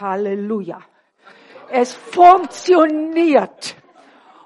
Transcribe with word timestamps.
Halleluja. 0.00 0.80
Es 1.70 1.94
funktioniert. 1.94 3.76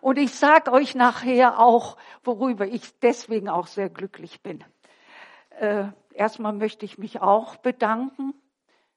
Und 0.01 0.19
ich 0.19 0.35
sage 0.35 0.71
euch 0.73 0.95
nachher 0.95 1.59
auch, 1.59 1.97
worüber 2.23 2.67
ich 2.67 2.99
deswegen 2.99 3.49
auch 3.49 3.67
sehr 3.67 3.89
glücklich 3.89 4.43
bin. 4.43 4.63
Äh, 5.59 5.87
erstmal 6.13 6.53
möchte 6.53 6.85
ich 6.85 6.99
mich 6.99 7.21
auch 7.21 7.57
bedanken 7.57 8.35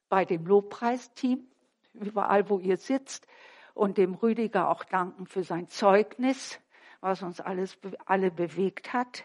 bei 0.09 0.25
dem 0.25 0.45
Lobpreisteam, 0.45 1.47
überall 1.93 2.49
wo 2.49 2.59
ihr 2.59 2.77
sitzt, 2.77 3.27
und 3.73 3.97
dem 3.97 4.15
Rüdiger 4.15 4.69
auch 4.69 4.83
danken 4.83 5.27
für 5.27 5.43
sein 5.43 5.69
Zeugnis, 5.69 6.59
was 6.99 7.21
uns 7.21 7.39
alles 7.39 7.77
alle 8.05 8.31
bewegt 8.31 8.91
hat. 8.91 9.23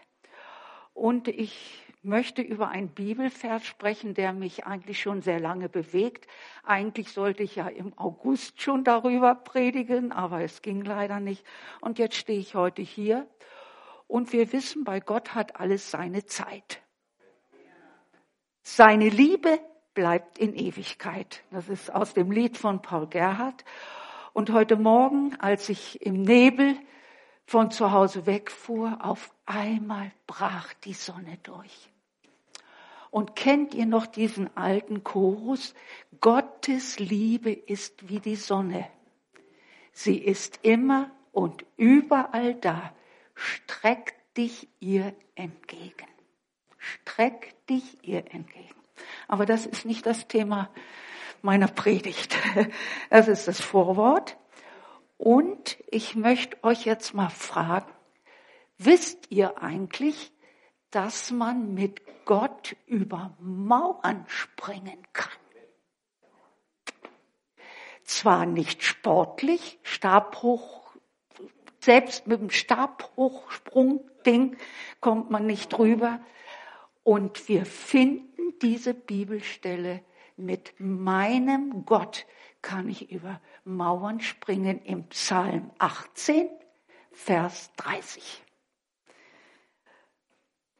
Und 0.93 1.27
ich 1.27 1.81
möchte 2.03 2.41
über 2.41 2.69
einen 2.69 2.89
Bibelvers 2.89 3.65
sprechen, 3.65 4.13
der 4.13 4.33
mich 4.33 4.65
eigentlich 4.65 5.01
schon 5.01 5.21
sehr 5.21 5.39
lange 5.39 5.69
bewegt. 5.69 6.27
Eigentlich 6.63 7.11
sollte 7.11 7.43
ich 7.43 7.55
ja 7.55 7.67
im 7.67 7.97
August 7.97 8.61
schon 8.61 8.83
darüber 8.83 9.35
predigen, 9.35 10.11
aber 10.11 10.41
es 10.41 10.61
ging 10.61 10.83
leider 10.83 11.19
nicht. 11.19 11.45
Und 11.81 11.99
jetzt 11.99 12.15
stehe 12.15 12.39
ich 12.39 12.55
heute 12.55 12.81
hier. 12.81 13.27
Und 14.07 14.33
wir 14.33 14.51
wissen, 14.51 14.83
bei 14.83 14.99
Gott 14.99 15.33
hat 15.33 15.59
alles 15.59 15.89
seine 15.89 16.25
Zeit. 16.25 16.81
Seine 18.61 19.09
Liebe 19.09 19.59
bleibt 19.93 20.37
in 20.37 20.55
Ewigkeit. 20.55 21.43
Das 21.51 21.69
ist 21.69 21.93
aus 21.93 22.13
dem 22.13 22.31
Lied 22.31 22.57
von 22.57 22.81
Paul 22.81 23.07
Gerhardt. 23.07 23.63
Und 24.33 24.51
heute 24.51 24.75
Morgen, 24.75 25.35
als 25.39 25.69
ich 25.69 26.01
im 26.01 26.21
Nebel 26.21 26.75
von 27.45 27.71
zu 27.71 27.91
Hause 27.91 28.25
wegfuhr, 28.25 28.99
auf 29.01 29.33
einmal 29.45 30.11
brach 30.27 30.73
die 30.85 30.93
Sonne 30.93 31.37
durch. 31.43 31.92
Und 33.13 33.35
kennt 33.35 33.75
ihr 33.75 33.85
noch 33.85 34.07
diesen 34.07 34.57
alten 34.57 35.03
Chorus? 35.03 35.75
Gottes 36.19 36.97
Liebe 36.97 37.51
ist 37.51 38.09
wie 38.09 38.19
die 38.19 38.35
Sonne. 38.35 38.89
Sie 39.91 40.17
ist 40.17 40.61
immer 40.63 41.11
und 41.31 41.63
überall 41.77 42.55
da. 42.55 42.91
Streck 43.35 44.15
dich 44.33 44.67
ihr 44.79 45.13
entgegen. 45.35 46.07
Streck 46.79 47.53
dich 47.67 47.99
ihr 48.01 48.33
entgegen. 48.33 48.73
Aber 49.27 49.45
das 49.45 49.67
ist 49.67 49.85
nicht 49.85 50.07
das 50.07 50.27
Thema 50.27 50.71
meiner 51.43 51.67
Predigt. 51.67 52.35
Das 53.11 53.27
ist 53.27 53.47
das 53.47 53.61
Vorwort. 53.61 54.37
Und 55.19 55.77
ich 55.91 56.15
möchte 56.15 56.57
euch 56.63 56.83
jetzt 56.83 57.13
mal 57.13 57.29
fragen, 57.29 57.93
wisst 58.79 59.29
ihr 59.29 59.61
eigentlich, 59.61 60.33
dass 60.93 61.31
man 61.31 61.73
mit 61.73 62.01
Gott 62.25 62.75
über 62.85 63.35
Mauern 63.39 64.25
springen 64.27 64.99
kann? 65.11 65.31
Zwar 68.03 68.45
nicht 68.45 68.83
sportlich, 68.83 69.79
Stabhoch, 69.81 70.93
selbst 71.79 72.27
mit 72.27 72.39
dem 72.39 72.51
Stabhochsprung-Ding 72.51 74.55
kommt 75.01 75.31
man 75.31 75.47
nicht 75.47 75.69
drüber. 75.69 76.19
Und 77.03 77.49
wir 77.49 77.65
finden 77.65 78.53
diese 78.61 78.93
Bibelstelle 78.93 80.03
mit 80.37 80.75
meinem 80.77 81.85
Gott 81.85 82.27
kann 82.61 82.87
ich 82.87 83.11
über 83.11 83.41
Mauern 83.65 84.19
springen 84.21 84.79
im 84.83 85.09
Psalm 85.09 85.71
18, 85.79 86.47
Vers 87.11 87.71
30. 87.77 88.42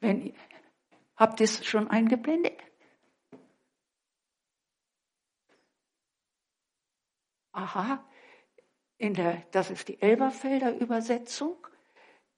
Wenn, 0.04 0.34
habt 1.16 1.40
ihr 1.40 1.44
es 1.44 1.64
schon 1.64 1.88
eingeblendet? 1.88 2.60
Aha, 7.52 8.04
in 8.98 9.14
der, 9.14 9.42
das 9.52 9.70
ist 9.70 9.88
die 9.88 10.02
Elberfelder 10.02 10.76
Übersetzung. 10.76 11.56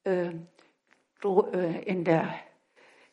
Äh, 0.04 0.34
äh, 1.24 1.82
in, 1.82 2.04
der, 2.04 2.32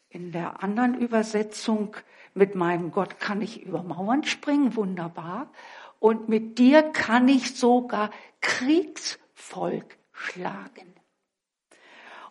in 0.09 0.31
der 0.31 0.61
anderen 0.61 0.99
Übersetzung, 0.99 1.97
mit 2.35 2.53
meinem 2.53 2.91
Gott 2.91 3.19
kann 3.19 3.41
ich 3.41 3.63
über 3.63 3.81
Mauern 3.81 4.23
springen, 4.23 4.75
wunderbar 4.75 5.51
und 5.97 6.29
mit 6.29 6.59
dir 6.59 6.83
kann 6.83 7.27
ich 7.27 7.55
sogar 7.55 8.11
Kriegsvolk 8.41 9.97
schlagen. 10.11 10.93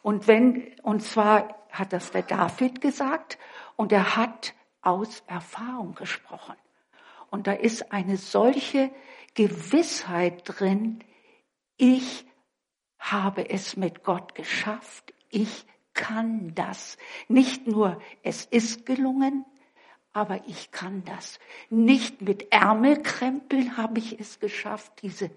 Und 0.03 0.29
wenn, 0.29 0.73
und 0.83 1.03
zwar 1.03 1.62
hat 1.73 1.93
das 1.93 2.13
der 2.13 2.23
David 2.23 2.81
gesagt 2.81 3.39
und 3.77 3.93
er 3.93 4.17
hat 4.17 4.55
aus 4.83 5.23
Erfahrung 5.27 5.95
gesprochen. 5.95 6.55
Und 7.31 7.47
da 7.47 7.53
ist 7.53 7.93
eine 7.93 8.17
solche 8.17 8.91
Gewissheit 9.35 10.43
drin, 10.45 11.03
ich 11.79 12.27
habe 12.99 13.49
es 13.51 13.77
mit 13.77 14.05
Gott 14.05 14.35
geschafft, 14.35 15.13
ich 15.31 15.67
kann 15.95 16.55
das. 16.55 16.99
Nicht 17.29 17.67
nur, 17.67 18.01
es 18.23 18.45
ist 18.45 18.87
gelungen, 18.87 19.45
aber 20.13 20.47
ich 20.47 20.71
kann 20.71 21.05
das. 21.05 21.39
Nicht 21.71 22.21
mit 22.21 22.53
Ärmelkrempeln 22.53 23.77
habe 23.77 23.99
ich 23.99 24.21
es 24.21 24.39
geschafft, 24.39 24.93
diese 25.03 25.31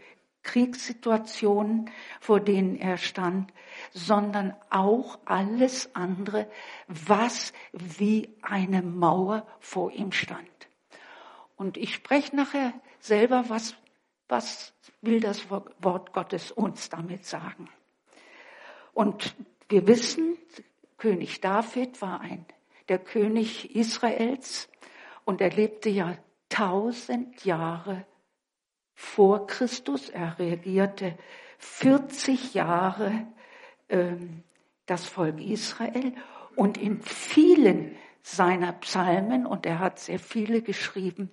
Kriegssituationen, 0.45 1.89
vor 2.21 2.39
denen 2.39 2.77
er 2.77 2.97
stand, 2.97 3.51
sondern 3.91 4.55
auch 4.69 5.19
alles 5.25 5.93
andere, 5.93 6.49
was 6.87 7.51
wie 7.73 8.29
eine 8.41 8.81
Mauer 8.81 9.45
vor 9.59 9.91
ihm 9.91 10.13
stand. 10.13 10.47
Und 11.57 11.75
ich 11.75 11.93
spreche 11.93 12.35
nachher 12.35 12.73
selber, 12.99 13.45
was, 13.49 13.75
was 14.29 14.73
will 15.01 15.19
das 15.19 15.49
Wort 15.49 16.13
Gottes 16.13 16.51
uns 16.51 16.89
damit 16.89 17.25
sagen. 17.25 17.69
Und 18.93 19.35
wir 19.67 19.87
wissen, 19.87 20.37
König 20.97 21.41
David 21.41 22.01
war 22.01 22.21
ein 22.21 22.45
der 22.89 22.99
König 22.99 23.75
Israels 23.75 24.69
und 25.23 25.41
er 25.41 25.49
lebte 25.49 25.89
ja 25.89 26.17
tausend 26.49 27.43
Jahre 27.45 28.05
vor 28.95 29.45
Christus. 29.47 30.09
Er 30.09 30.39
regierte 30.39 31.17
40 31.59 32.53
Jahre 32.53 33.27
ähm, 33.89 34.43
das 34.85 35.05
Volk 35.05 35.39
Israel 35.39 36.13
und 36.55 36.77
in 36.77 37.01
vielen 37.01 37.95
seiner 38.21 38.73
Psalmen, 38.73 39.45
und 39.45 39.65
er 39.65 39.79
hat 39.79 39.99
sehr 39.99 40.19
viele 40.19 40.61
geschrieben, 40.61 41.29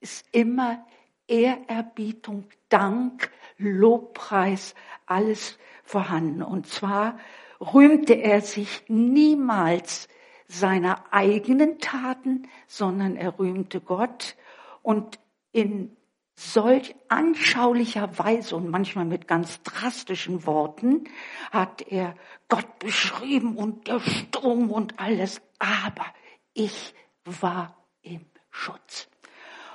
ist 0.00 0.26
immer 0.32 0.84
Ehrerbietung, 1.26 2.44
Dank, 2.68 3.30
Lobpreis, 3.56 4.74
alles 5.06 5.58
vorhanden. 5.84 6.42
Und 6.42 6.66
zwar 6.66 7.18
rühmte 7.60 8.14
er 8.14 8.40
sich 8.40 8.84
niemals 8.88 10.08
seiner 10.46 11.12
eigenen 11.12 11.78
Taten, 11.78 12.48
sondern 12.66 13.16
er 13.16 13.38
rühmte 13.38 13.80
Gott 13.80 14.36
und 14.82 15.18
in 15.52 15.96
solch 16.38 16.94
anschaulicher 17.08 18.16
Weise 18.16 18.54
und 18.54 18.70
manchmal 18.70 19.04
mit 19.04 19.26
ganz 19.26 19.60
drastischen 19.64 20.46
Worten 20.46 21.04
hat 21.50 21.82
er 21.82 22.14
Gott 22.48 22.78
beschrieben 22.78 23.56
und 23.56 23.88
der 23.88 23.98
Sturm 23.98 24.70
und 24.70 25.00
alles, 25.00 25.42
aber 25.58 26.06
ich 26.54 26.94
war 27.24 27.76
im 28.02 28.24
Schutz. 28.50 29.08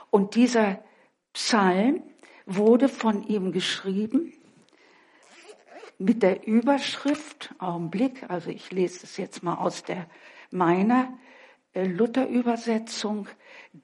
Und 0.09 0.35
dieser 0.35 0.81
Psalm 1.33 2.01
wurde 2.45 2.87
von 2.87 3.23
ihm 3.23 3.51
geschrieben 3.51 4.31
mit 5.97 6.23
der 6.23 6.47
Überschrift, 6.47 7.53
Augenblick, 7.59 8.29
also 8.29 8.49
ich 8.49 8.71
lese 8.71 9.01
es 9.03 9.17
jetzt 9.17 9.43
mal 9.43 9.55
aus 9.55 9.83
der 9.83 10.07
meiner 10.49 11.11
äh, 11.73 11.85
Luther-Übersetzung 11.85 13.27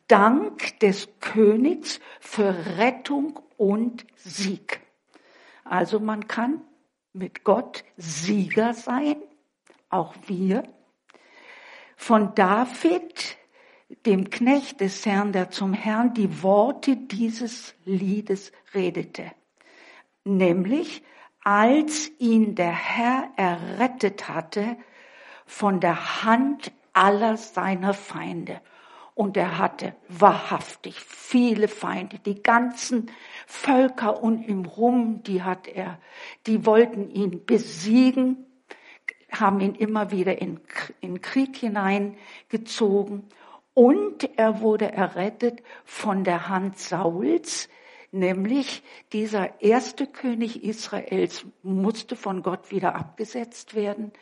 Dank 0.08 0.80
des 0.80 1.10
Königs 1.20 2.00
für 2.20 2.78
Rettung 2.78 3.40
und 3.58 4.06
Sieg. 4.16 4.82
Also 5.64 6.00
man 6.00 6.28
kann 6.28 6.62
mit 7.14 7.44
Gott 7.44 7.84
Sieger 7.98 8.74
sein, 8.74 9.18
auch 9.90 10.14
wir. 10.28 10.64
Von 11.96 12.34
David, 12.36 13.38
dem 14.06 14.30
Knecht 14.30 14.80
des 14.80 15.06
Herrn, 15.06 15.32
der 15.32 15.50
zum 15.50 15.74
Herrn 15.74 16.14
die 16.14 16.44
Worte 16.44 16.96
dieses 16.96 17.74
Liedes 17.84 18.52
redete. 18.74 19.32
Nämlich, 20.24 21.04
als 21.44 22.12
ihn 22.20 22.54
der 22.54 22.72
Herr 22.72 23.30
errettet 23.38 24.30
hatte 24.30 24.78
von 25.46 25.80
der 25.80 26.24
Hand 26.24 26.72
aller 26.94 27.38
seiner 27.38 27.94
Feinde. 27.94 28.62
Und 29.20 29.36
er 29.36 29.58
hatte 29.58 29.96
wahrhaftig 30.08 30.98
viele 30.98 31.68
Feinde. 31.68 32.20
Die 32.20 32.42
ganzen 32.42 33.12
Völker 33.48 34.24
um 34.24 34.42
ihn 34.42 34.66
rum, 34.66 35.24
die 35.24 35.44
hat 35.44 35.68
er, 35.68 36.00
die 36.48 36.66
wollten 36.66 37.10
ihn 37.10 37.46
besiegen, 37.46 38.46
haben 39.30 39.60
ihn 39.60 39.76
immer 39.76 40.12
wieder 40.12 40.42
in, 40.42 40.62
in 41.02 41.20
Krieg 41.20 41.58
hineingezogen. 41.58 43.28
Und 43.74 44.38
er 44.38 44.62
wurde 44.62 44.90
errettet 44.94 45.64
von 45.84 46.24
der 46.24 46.48
Hand 46.48 46.80
Sauls, 46.80 47.68
nämlich 48.14 48.84
dieser 49.12 49.62
erste 49.62 50.08
König 50.08 50.64
Israels 50.64 51.46
musste 51.62 52.16
von 52.16 52.42
Gott 52.42 52.72
wieder 52.72 52.96
abgesetzt 52.96 53.76
werden. 53.76 54.14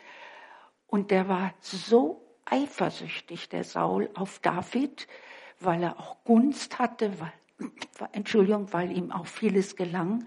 Und 0.88 1.12
der 1.12 1.28
war 1.28 1.54
so 1.60 2.27
eifersüchtig, 2.50 3.48
der 3.48 3.64
Saul, 3.64 4.10
auf 4.14 4.38
David, 4.40 5.06
weil 5.60 5.82
er 5.82 5.98
auch 5.98 6.16
Gunst 6.24 6.78
hatte, 6.78 7.12
weil, 7.20 7.32
Entschuldigung, 8.12 8.72
weil 8.72 8.92
ihm 8.92 9.12
auch 9.12 9.26
vieles 9.26 9.76
gelang. 9.76 10.26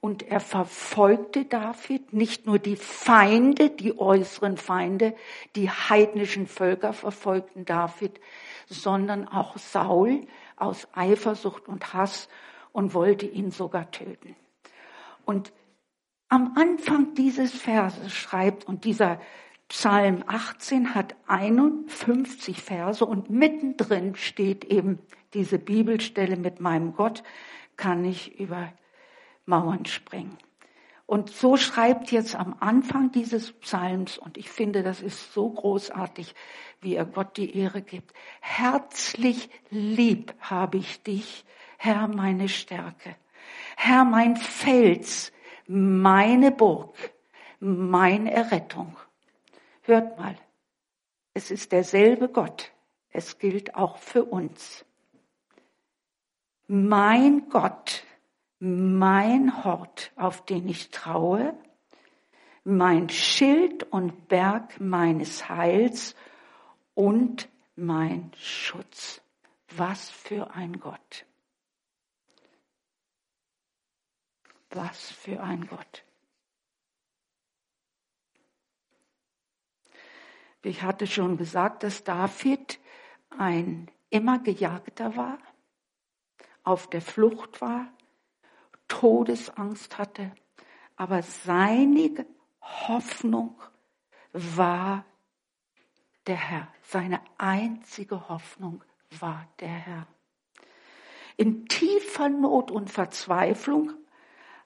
Und 0.00 0.22
er 0.22 0.40
verfolgte 0.40 1.46
David, 1.46 2.12
nicht 2.12 2.46
nur 2.46 2.58
die 2.58 2.76
Feinde, 2.76 3.70
die 3.70 3.98
äußeren 3.98 4.58
Feinde, 4.58 5.14
die 5.56 5.70
heidnischen 5.70 6.46
Völker 6.46 6.92
verfolgten 6.92 7.64
David, 7.64 8.20
sondern 8.66 9.26
auch 9.26 9.56
Saul 9.56 10.26
aus 10.56 10.88
Eifersucht 10.92 11.68
und 11.68 11.94
Hass 11.94 12.28
und 12.72 12.92
wollte 12.92 13.24
ihn 13.24 13.50
sogar 13.50 13.90
töten. 13.90 14.36
Und 15.24 15.52
am 16.28 16.54
Anfang 16.56 17.14
dieses 17.14 17.52
Verses 17.52 18.12
schreibt, 18.12 18.66
und 18.66 18.84
dieser 18.84 19.20
Psalm 19.76 20.22
18 20.28 20.94
hat 20.94 21.16
51 21.26 22.62
Verse 22.62 23.04
und 23.04 23.28
mittendrin 23.28 24.14
steht 24.14 24.64
eben 24.64 25.00
diese 25.34 25.58
Bibelstelle 25.58 26.36
mit 26.36 26.60
meinem 26.60 26.94
Gott 26.94 27.24
kann 27.76 28.04
ich 28.04 28.38
über 28.38 28.72
Mauern 29.46 29.84
springen. 29.84 30.38
Und 31.06 31.28
so 31.30 31.56
schreibt 31.56 32.12
jetzt 32.12 32.36
am 32.36 32.54
Anfang 32.60 33.10
dieses 33.10 33.50
Psalms, 33.50 34.16
und 34.16 34.38
ich 34.38 34.48
finde, 34.48 34.84
das 34.84 35.02
ist 35.02 35.32
so 35.32 35.50
großartig, 35.50 36.36
wie 36.80 36.94
er 36.94 37.04
Gott 37.04 37.36
die 37.36 37.58
Ehre 37.58 37.82
gibt. 37.82 38.12
Herzlich 38.40 39.50
lieb 39.70 40.34
habe 40.38 40.78
ich 40.78 41.02
dich, 41.02 41.44
Herr, 41.78 42.06
meine 42.06 42.48
Stärke. 42.48 43.16
Herr, 43.76 44.04
mein 44.04 44.36
Fels, 44.36 45.32
meine 45.66 46.52
Burg, 46.52 46.94
meine 47.58 48.30
Errettung. 48.30 48.96
Hört 49.86 50.18
mal, 50.18 50.36
es 51.34 51.50
ist 51.50 51.72
derselbe 51.72 52.28
Gott. 52.28 52.72
Es 53.10 53.38
gilt 53.38 53.74
auch 53.74 53.98
für 53.98 54.24
uns. 54.24 54.84
Mein 56.66 57.50
Gott, 57.50 58.02
mein 58.58 59.62
Hort, 59.62 60.10
auf 60.16 60.44
den 60.46 60.68
ich 60.68 60.90
traue, 60.90 61.54
mein 62.64 63.10
Schild 63.10 63.82
und 63.92 64.28
Berg 64.28 64.80
meines 64.80 65.50
Heils 65.50 66.16
und 66.94 67.50
mein 67.76 68.32
Schutz. 68.38 69.20
Was 69.76 70.08
für 70.08 70.52
ein 70.52 70.80
Gott. 70.80 71.26
Was 74.70 75.10
für 75.10 75.42
ein 75.42 75.66
Gott. 75.66 76.03
Ich 80.64 80.82
hatte 80.82 81.06
schon 81.06 81.36
gesagt, 81.36 81.82
dass 81.82 82.04
David 82.04 82.80
ein 83.36 83.90
immer 84.08 84.38
gejagter 84.38 85.14
war, 85.14 85.38
auf 86.62 86.88
der 86.88 87.02
Flucht 87.02 87.60
war, 87.60 87.88
Todesangst 88.88 89.98
hatte, 89.98 90.32
aber 90.96 91.22
seine 91.22 92.26
Hoffnung 92.62 93.60
war 94.32 95.04
der 96.26 96.36
Herr. 96.36 96.68
Seine 96.82 97.20
einzige 97.36 98.28
Hoffnung 98.28 98.82
war 99.20 99.46
der 99.60 99.68
Herr. 99.68 100.06
In 101.36 101.66
tiefer 101.66 102.30
Not 102.30 102.70
und 102.70 102.90
Verzweiflung, 102.90 103.92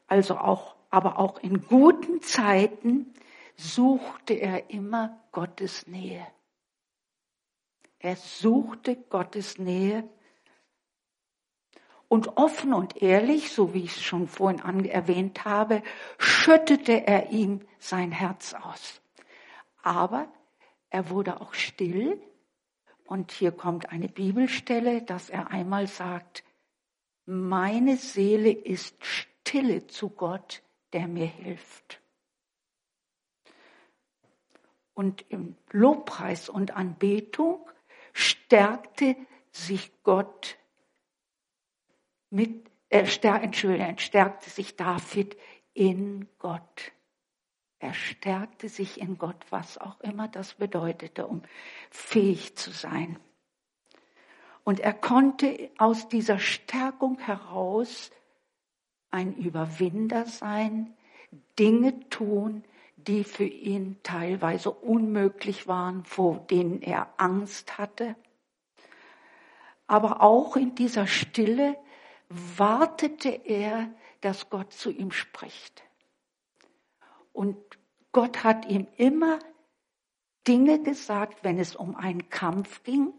also 0.06 0.36
auch, 0.36 0.76
aber 0.90 1.18
auch 1.18 1.38
in 1.40 1.66
guten 1.66 2.22
Zeiten, 2.22 3.14
suchte 3.56 4.34
er 4.34 4.70
immer 4.70 5.18
Gottes 5.38 5.86
Nähe. 5.86 6.26
Er 8.00 8.16
suchte 8.16 8.96
Gottes 8.96 9.56
Nähe 9.56 10.02
und 12.08 12.36
offen 12.36 12.74
und 12.74 13.00
ehrlich, 13.00 13.52
so 13.52 13.72
wie 13.72 13.84
ich 13.84 13.92
es 13.92 14.02
schon 14.02 14.26
vorhin 14.26 14.84
erwähnt 14.86 15.44
habe, 15.44 15.84
schüttete 16.18 17.06
er 17.06 17.30
ihm 17.30 17.60
sein 17.78 18.10
Herz 18.10 18.52
aus. 18.52 19.00
Aber 19.80 20.26
er 20.90 21.08
wurde 21.08 21.40
auch 21.40 21.54
still. 21.54 22.20
Und 23.04 23.30
hier 23.30 23.52
kommt 23.52 23.90
eine 23.90 24.08
Bibelstelle, 24.08 25.02
dass 25.02 25.30
er 25.30 25.52
einmal 25.52 25.86
sagt, 25.86 26.42
meine 27.26 27.96
Seele 27.96 28.50
ist 28.50 28.96
stille 29.04 29.86
zu 29.86 30.10
Gott, 30.10 30.64
der 30.92 31.06
mir 31.06 31.26
hilft. 31.26 32.00
Und 34.98 35.24
im 35.28 35.54
Lobpreis 35.70 36.48
und 36.48 36.72
Anbetung 36.72 37.64
stärkte 38.12 39.14
sich 39.52 39.92
Gott 40.02 40.58
mit, 42.30 42.68
äh, 42.88 43.04
Entschuldigung, 43.22 43.98
stärkte 43.98 44.50
sich 44.50 44.74
David 44.74 45.36
in 45.72 46.26
Gott. 46.40 46.90
Er 47.78 47.94
stärkte 47.94 48.68
sich 48.68 49.00
in 49.00 49.18
Gott, 49.18 49.36
was 49.50 49.78
auch 49.78 50.00
immer 50.00 50.26
das 50.26 50.54
bedeutete, 50.54 51.28
um 51.28 51.42
fähig 51.92 52.56
zu 52.56 52.72
sein. 52.72 53.20
Und 54.64 54.80
er 54.80 54.94
konnte 54.94 55.70
aus 55.78 56.08
dieser 56.08 56.40
Stärkung 56.40 57.20
heraus 57.20 58.10
ein 59.12 59.36
Überwinder 59.36 60.26
sein, 60.26 60.92
Dinge 61.56 62.08
tun, 62.08 62.64
die 63.08 63.24
für 63.24 63.44
ihn 63.44 63.96
teilweise 64.02 64.70
unmöglich 64.70 65.66
waren, 65.66 66.04
vor 66.04 66.40
denen 66.50 66.82
er 66.82 67.08
Angst 67.16 67.78
hatte. 67.78 68.14
Aber 69.86 70.20
auch 70.20 70.56
in 70.56 70.74
dieser 70.74 71.06
Stille 71.06 71.78
wartete 72.28 73.30
er, 73.30 73.90
dass 74.20 74.50
Gott 74.50 74.74
zu 74.74 74.90
ihm 74.90 75.10
spricht. 75.10 75.82
Und 77.32 77.56
Gott 78.12 78.44
hat 78.44 78.66
ihm 78.66 78.86
immer 78.98 79.38
Dinge 80.46 80.82
gesagt, 80.82 81.44
wenn 81.44 81.58
es 81.58 81.74
um 81.74 81.96
einen 81.96 82.28
Kampf 82.28 82.82
ging, 82.82 83.14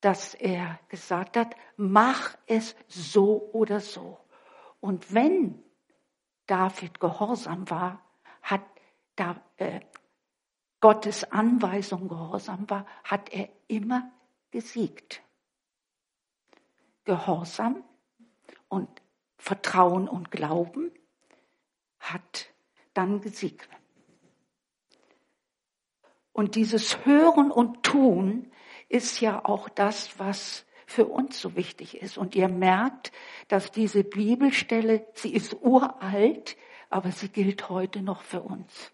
dass 0.00 0.34
er 0.34 0.78
gesagt 0.88 1.36
hat, 1.36 1.56
mach 1.76 2.36
es 2.46 2.76
so 2.86 3.50
oder 3.52 3.80
so. 3.80 4.20
Und 4.80 5.12
wenn 5.12 5.60
David 6.46 7.00
gehorsam 7.00 7.68
war, 7.70 8.05
hat 8.46 8.62
da 9.16 9.40
äh, 9.56 9.80
Gottes 10.80 11.24
Anweisung 11.32 12.08
gehorsam 12.08 12.70
war, 12.70 12.86
hat 13.02 13.32
er 13.32 13.48
immer 13.66 14.10
gesiegt. 14.52 15.20
Gehorsam 17.04 17.82
und 18.68 18.88
Vertrauen 19.36 20.08
und 20.08 20.30
Glauben 20.30 20.92
hat 21.98 22.52
dann 22.94 23.20
gesiegt. 23.20 23.68
Und 26.32 26.54
dieses 26.54 27.04
Hören 27.04 27.50
und 27.50 27.82
Tun 27.82 28.52
ist 28.88 29.20
ja 29.20 29.44
auch 29.44 29.68
das, 29.68 30.18
was 30.18 30.66
für 30.86 31.06
uns 31.06 31.40
so 31.40 31.56
wichtig 31.56 32.00
ist. 32.00 32.16
Und 32.16 32.36
ihr 32.36 32.48
merkt, 32.48 33.10
dass 33.48 33.72
diese 33.72 34.04
Bibelstelle, 34.04 35.04
sie 35.14 35.34
ist 35.34 35.54
uralt, 35.62 36.56
aber 36.96 37.12
sie 37.12 37.28
gilt 37.28 37.68
heute 37.68 38.02
noch 38.02 38.22
für 38.22 38.42
uns. 38.42 38.92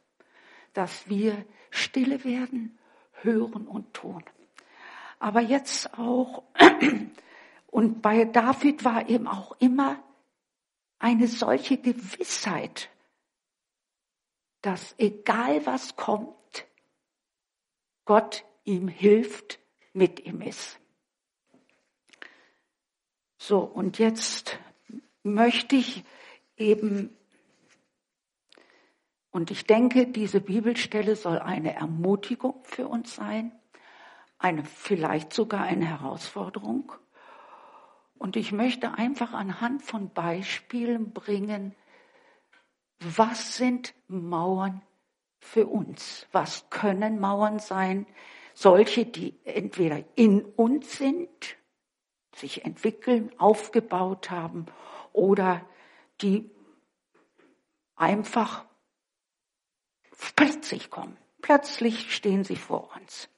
Dass 0.75 1.09
wir 1.09 1.45
stille 1.71 2.25
werden, 2.25 2.79
hören 3.23 3.67
und 3.67 3.95
tun. 3.95 4.25
Aber 5.19 5.41
jetzt 5.41 5.99
auch, 5.99 6.43
und 7.69 8.03
bei 8.03 8.25
David 8.25 8.85
war 8.85 9.09
eben 9.09 9.27
auch 9.27 9.57
immer 9.61 10.03
eine 10.99 11.27
solche 11.29 11.79
Gewissheit 11.79 12.91
dass 14.63 14.95
egal 14.97 15.67
was 15.67 15.97
kommt, 15.97 16.67
Gott 18.05 18.45
ihm 18.65 18.89
hilft, 18.89 19.59
mit 19.93 20.21
ihm 20.21 20.41
ist. 20.41 20.79
So, 23.37 23.59
und 23.59 23.99
jetzt 23.99 24.59
möchte 25.25 25.77
ich 25.77 26.05
eben, 26.57 27.15
und 29.33 29.51
ich 29.51 29.67
denke, 29.67 30.07
diese 30.07 30.41
Bibelstelle 30.41 31.17
soll 31.17 31.41
eine 31.41 31.75
Ermutigung 31.75 32.63
für 32.63 32.87
uns 32.87 33.17
sein, 33.17 33.51
eine, 34.39 34.65
vielleicht 34.65 35.33
sogar 35.33 35.63
eine 35.63 35.87
Herausforderung. 35.87 36.93
Und 38.19 38.37
ich 38.37 38.53
möchte 38.53 38.95
einfach 38.95 39.33
anhand 39.33 39.83
von 39.83 40.11
Beispielen 40.11 41.13
bringen, 41.13 41.75
was 43.01 43.57
sind 43.57 43.95
Mauern 44.07 44.83
für 45.41 45.67
uns? 45.67 46.29
Was 46.31 46.71
können 46.71 47.19
Mauern 47.19 47.59
sein? 47.59 48.07
solche, 48.55 49.07
die 49.07 49.39
entweder 49.45 50.05
in 50.15 50.45
uns 50.45 50.97
sind, 50.99 51.57
sich 52.35 52.65
entwickeln, 52.65 53.31
aufgebaut 53.39 54.31
haben 54.31 54.67
oder 55.13 55.65
die 56.21 56.51
einfach 57.95 58.65
plötzlich 60.37 60.91
kommen. 60.91 61.17
Plötzlich 61.41 62.15
stehen 62.15 62.45
sie 62.45 62.57
vor 62.57 62.91
uns. 62.97 63.29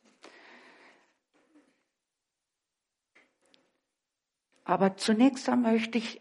Aber 4.64 4.96
zunächst 4.96 5.48
einmal 5.48 5.72
möchte 5.72 5.98
ich 5.98 6.20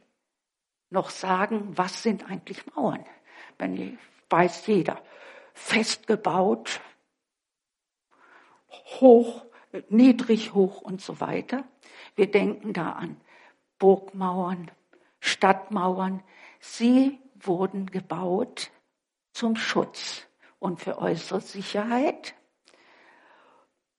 noch 0.89 1.09
sagen, 1.09 1.77
was 1.77 2.03
sind 2.03 2.29
eigentlich 2.29 2.65
Mauern? 2.75 3.05
Wenn 3.57 3.97
weiß 4.29 4.67
jeder, 4.67 5.01
fest 5.53 6.07
gebaut, 6.07 6.81
hoch, 8.99 9.45
niedrig, 9.89 10.53
hoch 10.53 10.81
und 10.81 11.01
so 11.01 11.19
weiter. 11.19 11.63
Wir 12.15 12.29
denken 12.29 12.73
da 12.73 12.93
an 12.93 13.19
Burgmauern, 13.79 14.71
Stadtmauern. 15.19 16.23
Sie 16.59 17.19
wurden 17.35 17.87
gebaut 17.87 18.71
zum 19.33 19.55
Schutz 19.55 20.27
und 20.63 20.79
für 20.79 20.97
äußere 20.97 21.41
Sicherheit. 21.41 22.35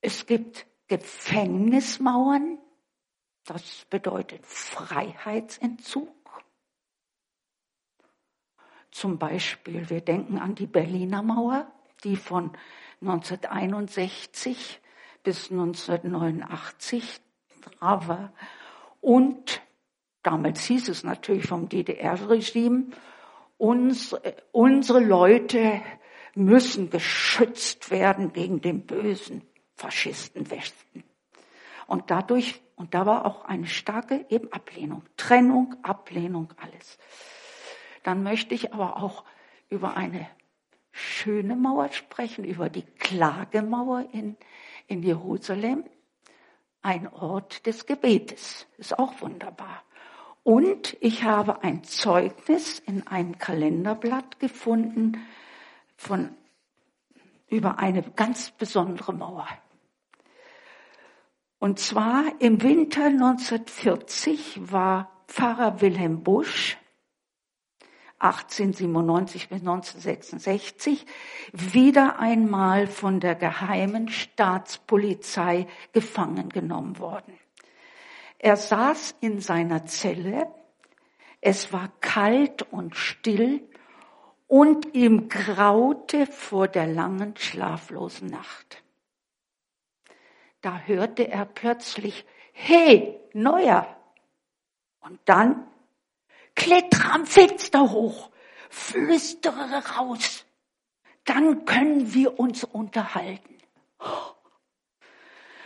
Es 0.01 0.25
gibt 0.25 0.65
Gefängnismauern, 0.87 2.57
das 3.45 3.85
bedeutet 3.91 4.43
Freiheitsentzug. 4.47 6.09
Zum 8.89 9.19
Beispiel, 9.19 9.91
wir 9.91 10.01
denken 10.01 10.39
an 10.39 10.55
die 10.55 10.65
Berliner 10.65 11.21
Mauer, 11.21 11.71
die 12.03 12.15
von 12.15 12.57
1961 13.01 14.81
bis 15.21 15.51
1989 15.51 17.21
da 17.79 18.07
war. 18.07 18.33
Und 19.01 19.61
damals 20.23 20.63
hieß 20.63 20.89
es 20.89 21.03
natürlich 21.03 21.45
vom 21.45 21.69
DDR-Regime, 21.69 22.87
uns, 23.57 24.15
unsere 24.51 24.99
Leute 24.99 25.83
müssen 26.35 26.89
geschützt 26.89 27.89
werden 27.89 28.33
gegen 28.33 28.61
den 28.61 28.85
bösen 28.85 29.41
Faschisten 29.75 30.49
Westen. 30.51 31.03
Und 31.87 32.11
dadurch, 32.11 32.61
und 32.75 32.93
da 32.93 33.05
war 33.05 33.25
auch 33.25 33.45
eine 33.45 33.67
starke 33.67 34.25
eben 34.29 34.51
Ablehnung, 34.51 35.03
Trennung, 35.17 35.75
Ablehnung, 35.83 36.53
alles. 36.57 36.97
Dann 38.03 38.23
möchte 38.23 38.53
ich 38.53 38.73
aber 38.73 39.01
auch 39.01 39.23
über 39.69 39.97
eine 39.97 40.27
schöne 40.91 41.55
Mauer 41.55 41.91
sprechen, 41.91 42.45
über 42.45 42.69
die 42.69 42.83
Klagemauer 42.83 44.05
in, 44.11 44.37
in 44.87 45.03
Jerusalem. 45.03 45.83
Ein 46.81 47.07
Ort 47.07 47.65
des 47.65 47.85
Gebetes. 47.85 48.67
Ist 48.77 48.99
auch 48.99 49.21
wunderbar. 49.21 49.83
Und 50.43 50.95
ich 51.01 51.23
habe 51.23 51.63
ein 51.63 51.83
Zeugnis 51.83 52.79
in 52.79 53.07
einem 53.07 53.37
Kalenderblatt 53.39 54.39
gefunden 54.39 55.25
von, 55.95 56.35
über 57.47 57.79
eine 57.79 58.01
ganz 58.01 58.51
besondere 58.51 59.13
Mauer. 59.13 59.47
Und 61.59 61.79
zwar 61.79 62.25
im 62.39 62.61
Winter 62.61 63.05
1940 63.05 64.71
war 64.71 65.09
Pfarrer 65.27 65.81
Wilhelm 65.81 66.23
Busch 66.23 66.77
1897 68.19 69.49
bis 69.49 69.59
1966 69.59 71.05
wieder 71.51 72.19
einmal 72.19 72.87
von 72.87 73.19
der 73.19 73.35
geheimen 73.35 74.09
Staatspolizei 74.09 75.67
gefangen 75.91 76.49
genommen 76.49 76.97
worden. 76.99 77.37
Er 78.39 78.57
saß 78.57 79.15
in 79.21 79.41
seiner 79.41 79.85
Zelle, 79.85 80.47
es 81.41 81.73
war 81.73 81.91
kalt 81.99 82.61
und 82.71 82.95
still 82.95 83.67
und 84.47 84.93
ihm 84.93 85.29
graute 85.29 86.27
vor 86.27 86.67
der 86.67 86.87
langen 86.87 87.35
schlaflosen 87.37 88.27
Nacht. 88.27 88.83
Da 90.61 90.79
hörte 90.79 91.27
er 91.27 91.45
plötzlich, 91.45 92.25
hey, 92.53 93.19
Neuer! 93.33 93.87
Und 95.01 95.19
dann 95.25 95.67
Klettere 96.55 97.11
am 97.11 97.25
Fenster 97.25 97.91
hoch, 97.91 98.31
flüstere 98.69 99.83
raus, 99.97 100.45
dann 101.25 101.65
können 101.65 102.13
wir 102.13 102.39
uns 102.39 102.63
unterhalten. 102.63 103.57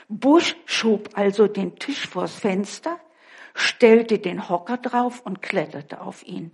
Bush 0.08 0.56
schob 0.66 1.12
also 1.14 1.48
den 1.48 1.78
Tisch 1.78 2.08
vors 2.08 2.34
Fenster, 2.34 3.00
stellte 3.54 4.18
den 4.18 4.50
Hocker 4.50 4.78
drauf 4.78 5.22
und 5.22 5.42
kletterte 5.42 6.02
auf 6.02 6.24
ihn. 6.24 6.52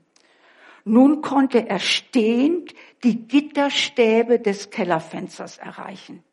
Nun 0.86 1.22
konnte 1.22 1.68
er 1.68 1.80
stehend 1.80 2.74
die 3.04 3.28
Gitterstäbe 3.28 4.40
des 4.40 4.70
Kellerfensters 4.70 5.58
erreichen. 5.58 6.24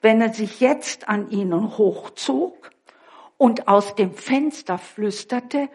Wenn 0.00 0.20
er 0.20 0.32
sich 0.32 0.60
jetzt 0.60 1.08
an 1.08 1.30
ihnen 1.30 1.76
hochzog 1.76 2.70
und 3.36 3.66
aus 3.66 3.96
dem 3.96 4.14
Fenster 4.14 4.78
flüsterte, 4.78 5.68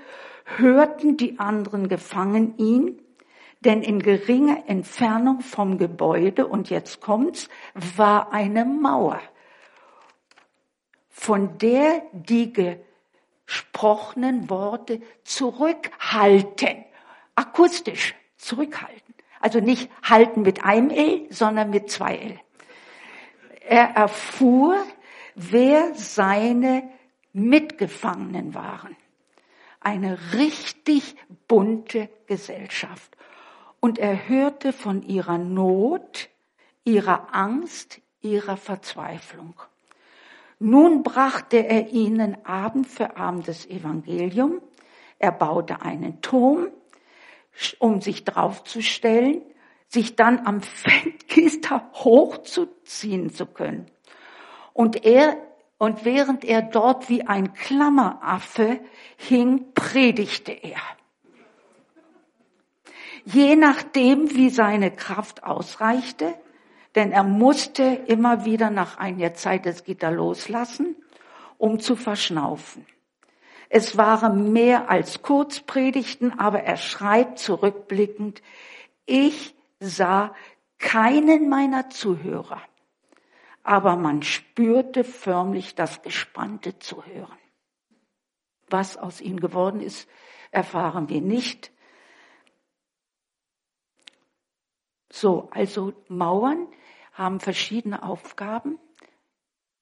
hörten 0.58 1.18
die 1.18 1.40
anderen 1.40 1.90
Gefangenen 1.90 2.58
ihn, 2.58 3.02
denn 3.62 3.82
in 3.82 4.00
geringer 4.02 4.64
Entfernung 4.68 5.42
vom 5.42 5.78
Gebäude, 5.78 6.48
und 6.48 6.70
jetzt 6.70 7.02
kommt's, 7.02 7.50
war 7.74 8.32
eine 8.32 8.64
Mauer, 8.64 9.20
von 11.10 11.58
der 11.58 12.04
die 12.14 12.54
gesprochenen 12.54 14.50
Worte 14.50 15.02
zurückhalten, 15.26 16.86
akustisch 17.40 18.16
zurückhalten. 18.38 19.16
Also 19.40 19.60
nicht 19.60 19.90
halten 20.04 20.42
mit 20.42 20.64
einem 20.64 20.90
L, 20.90 21.28
sondern 21.30 21.70
mit 21.70 21.90
zwei 21.90 22.18
L. 22.18 22.40
Er 23.68 23.90
erfuhr, 23.96 24.86
wer 25.36 25.94
seine 25.96 26.90
Mitgefangenen 27.32 28.54
waren 28.54 28.96
eine 29.80 30.18
richtig 30.34 31.16
bunte 31.48 32.10
Gesellschaft. 32.28 33.16
Und 33.80 33.98
er 33.98 34.28
hörte 34.28 34.74
von 34.74 35.04
ihrer 35.04 35.38
Not, 35.38 36.30
ihrer 36.84 37.34
Angst, 37.34 38.02
ihrer 38.22 38.58
Verzweiflung. 38.58 39.54
Nun 40.60 41.04
brachte 41.04 41.58
er 41.66 41.90
ihnen 41.90 42.46
Abend 42.46 42.88
für 42.88 43.16
Abend 43.16 43.48
das 43.48 43.66
Evangelium. 43.66 44.62
Er 45.18 45.32
baute 45.32 45.82
einen 45.82 46.22
Turm, 46.22 46.68
um 47.80 48.02
sich 48.02 48.24
draufzustellen, 48.24 49.42
sich 49.88 50.16
dann 50.16 50.46
am 50.46 50.62
Fenster 50.62 51.90
hochzuziehen 51.94 53.32
zu 53.32 53.46
können. 53.46 53.90
Und 54.74 55.06
er 55.06 55.38
und 55.80 56.04
während 56.04 56.44
er 56.44 56.62
dort 56.62 57.10
wie 57.10 57.26
ein 57.26 57.54
Klammeraffe 57.54 58.82
hing, 59.16 59.74
predigte 59.74 60.52
er. 60.52 60.82
Je 63.24 63.56
nachdem, 63.56 64.36
wie 64.36 64.50
seine 64.50 64.92
Kraft 64.92 65.44
ausreichte, 65.44 66.36
denn 66.96 67.12
er 67.12 67.24
musste 67.24 67.84
immer 67.84 68.44
wieder 68.44 68.70
nach 68.70 68.98
einiger 68.98 69.34
Zeit 69.34 69.66
das 69.66 69.86
Gitter 69.86 70.12
loslassen, 70.12 70.98
um 71.58 71.80
zu 71.80 71.96
verschnaufen. 71.96 72.86
Es 73.70 73.98
waren 73.98 74.52
mehr 74.52 74.90
als 74.90 75.22
Kurzpredigten, 75.22 76.40
aber 76.40 76.62
er 76.64 76.78
schreibt 76.78 77.40
zurückblickend, 77.40 78.42
ich 79.06 79.56
sah 79.80 80.34
keinen 80.78 81.50
meiner 81.50 81.90
Zuhörer 81.90 82.62
aber 83.70 83.96
man 83.98 84.24
spürte 84.24 85.04
förmlich 85.04 85.76
das 85.76 86.02
gespannte 86.02 86.80
Zuhören. 86.80 87.38
Was 88.68 88.98
aus 88.98 89.22
ihnen 89.22 89.40
geworden 89.40 89.80
ist, 89.80 90.10
erfahren 90.50 91.08
wir 91.08 91.22
nicht. 91.22 91.72
So, 95.12 95.50
also 95.52 95.94
Mauern 96.08 96.68
haben 97.14 97.40
verschiedene 97.40 98.02
Aufgaben 98.02 98.80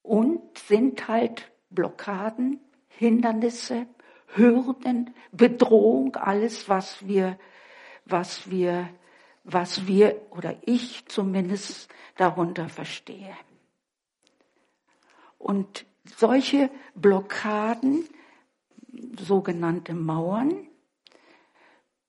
und 0.01 0.57
sind 0.57 1.07
halt 1.07 1.49
Blockaden, 1.69 2.59
Hindernisse, 2.97 3.85
Hürden, 4.33 5.13
Bedrohung, 5.31 6.15
alles, 6.15 6.67
was 6.67 7.07
wir, 7.07 7.37
was 8.05 8.49
wir, 8.49 8.89
was 9.43 9.85
wir 9.85 10.19
oder 10.31 10.55
ich 10.65 11.05
zumindest 11.07 11.89
darunter 12.15 12.69
verstehe. 12.69 13.35
Und 15.37 15.85
solche 16.05 16.71
Blockaden, 16.95 18.07
sogenannte 19.19 19.93
Mauern, 19.93 20.67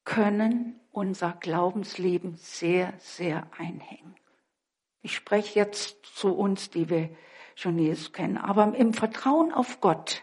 können 0.05 0.81
unser 0.91 1.33
Glaubensleben 1.33 2.37
sehr, 2.37 2.95
sehr 2.99 3.47
einhängen. 3.59 4.15
Ich 5.03 5.15
spreche 5.15 5.59
jetzt 5.59 6.07
zu 6.07 6.35
uns, 6.35 6.71
die 6.71 6.89
wir 6.89 7.11
schon 7.55 7.79
Jesus 7.79 8.15
kennen, 8.15 8.39
aber 8.39 8.75
im 8.75 8.95
Vertrauen 8.95 9.53
auf 9.53 9.81
Gott 9.83 10.23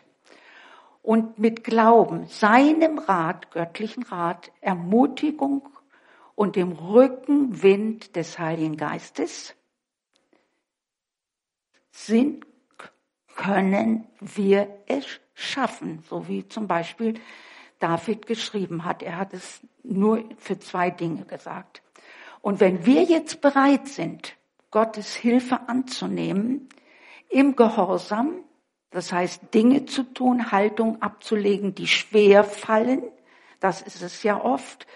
und 1.05 1.37
mit 1.37 1.63
Glauben, 1.63 2.25
seinem 2.25 2.97
Rat, 2.97 3.51
göttlichen 3.51 4.03
Rat, 4.03 4.51
Ermutigung 4.59 5.69
und 6.33 6.55
dem 6.55 6.71
Rückenwind 6.71 8.15
des 8.15 8.39
Heiligen 8.39 8.75
Geistes 8.75 9.53
sind, 11.91 12.45
können 13.35 14.07
wir 14.19 14.67
es 14.87 15.05
schaffen, 15.35 16.03
so 16.09 16.27
wie 16.27 16.47
zum 16.47 16.67
Beispiel 16.67 17.19
David 17.79 18.25
geschrieben 18.25 18.83
hat. 18.83 19.03
Er 19.03 19.17
hat 19.17 19.33
es 19.33 19.61
nur 19.83 20.23
für 20.37 20.57
zwei 20.57 20.89
Dinge 20.89 21.25
gesagt. 21.25 21.83
Und 22.41 22.59
wenn 22.59 22.85
wir 22.85 23.03
jetzt 23.03 23.41
bereit 23.41 23.87
sind, 23.87 24.35
Gottes 24.71 25.13
Hilfe 25.13 25.67
anzunehmen, 25.69 26.67
im 27.29 27.55
Gehorsam, 27.55 28.43
das 28.91 29.11
heißt 29.11 29.53
Dinge 29.53 29.85
zu 29.85 30.03
tun, 30.03 30.51
Haltung 30.51 31.01
abzulegen, 31.01 31.75
die 31.75 31.87
schwer 31.87 32.43
fallen, 32.43 33.03
das 33.59 33.81
ist 33.81 34.01
es 34.01 34.23
ja 34.23 34.41
oft, 34.41 34.87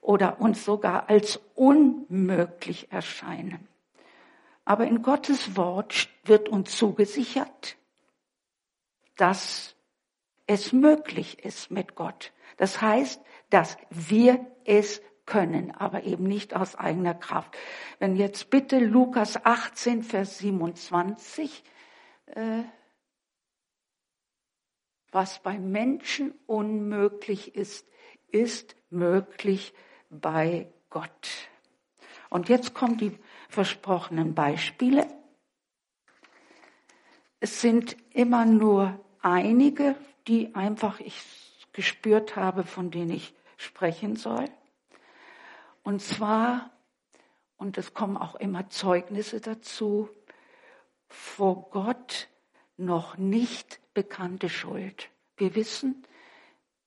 oder 0.00 0.40
uns 0.40 0.64
sogar 0.64 1.08
als 1.08 1.40
unmöglich 1.54 2.92
erscheinen. 2.92 3.68
Aber 4.64 4.86
in 4.86 5.02
Gottes 5.02 5.56
Wort 5.56 6.08
wird 6.24 6.48
uns 6.48 6.76
zugesichert, 6.76 7.76
dass 9.16 9.74
es 10.46 10.72
möglich 10.72 11.44
ist 11.44 11.70
mit 11.70 11.94
Gott. 11.94 12.32
Das 12.56 12.80
heißt, 12.80 13.20
dass 13.50 13.76
wir 13.90 14.44
es 14.64 15.02
können, 15.26 15.70
aber 15.70 16.04
eben 16.04 16.24
nicht 16.24 16.54
aus 16.54 16.74
eigener 16.74 17.14
Kraft. 17.14 17.56
Wenn 17.98 18.16
jetzt 18.16 18.50
bitte 18.50 18.78
Lukas 18.78 19.44
18, 19.44 20.02
Vers 20.02 20.38
27, 20.38 21.62
äh, 22.26 22.62
was 25.12 25.38
bei 25.40 25.58
Menschen 25.58 26.34
unmöglich 26.46 27.54
ist, 27.54 27.86
ist 28.30 28.74
möglich 28.90 29.74
bei 30.10 30.72
Gott. 30.90 31.48
Und 32.30 32.48
jetzt 32.48 32.74
kommen 32.74 32.96
die 32.96 33.18
versprochenen 33.50 34.34
Beispiele. 34.34 35.06
Es 37.40 37.60
sind 37.60 37.96
immer 38.10 38.46
nur 38.46 38.98
einige, 39.20 39.96
die 40.26 40.54
einfach 40.54 40.98
ich 41.00 41.22
gespürt 41.72 42.36
habe, 42.36 42.64
von 42.64 42.90
denen 42.90 43.10
ich 43.10 43.34
sprechen 43.58 44.16
soll. 44.16 44.46
Und 45.82 46.00
zwar, 46.00 46.70
und 47.56 47.76
es 47.76 47.92
kommen 47.92 48.16
auch 48.16 48.34
immer 48.36 48.70
Zeugnisse 48.70 49.40
dazu, 49.40 50.08
vor 51.08 51.68
Gott 51.70 52.28
noch 52.78 53.18
nicht 53.18 53.81
bekannte 53.94 54.48
Schuld. 54.48 55.10
Wir 55.36 55.54
wissen, 55.54 56.06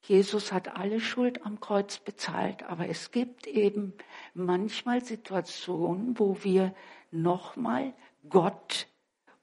Jesus 0.02 0.52
hat 0.52 0.76
alle 0.76 1.00
Schuld 1.00 1.46
am 1.46 1.60
Kreuz 1.60 1.98
bezahlt, 1.98 2.64
aber 2.64 2.88
es 2.88 3.12
gibt 3.12 3.48
eben 3.48 3.94
manchmal 4.34 5.04
Situationen, 5.04 6.20
wo 6.20 6.44
wir 6.44 6.76
nochmal 7.12 7.94
Gott 8.30 8.88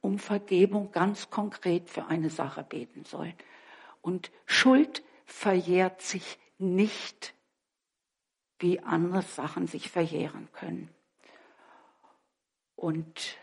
um 0.00 0.18
Vergebung 0.18 0.92
ganz 0.92 1.30
konkret 1.30 1.90
für 1.90 2.06
eine 2.06 2.30
Sache 2.30 2.62
beten 2.62 3.04
sollen. 3.04 3.34
Und 4.02 4.30
Schuld 4.46 5.02
verjährt 5.24 6.02
sich 6.02 6.38
nicht, 6.58 7.34
wie 8.58 8.80
andere 8.80 9.22
Sachen 9.22 9.66
sich 9.66 9.90
verjähren 9.90 10.48
können. 10.52 10.88
Und 12.76 13.36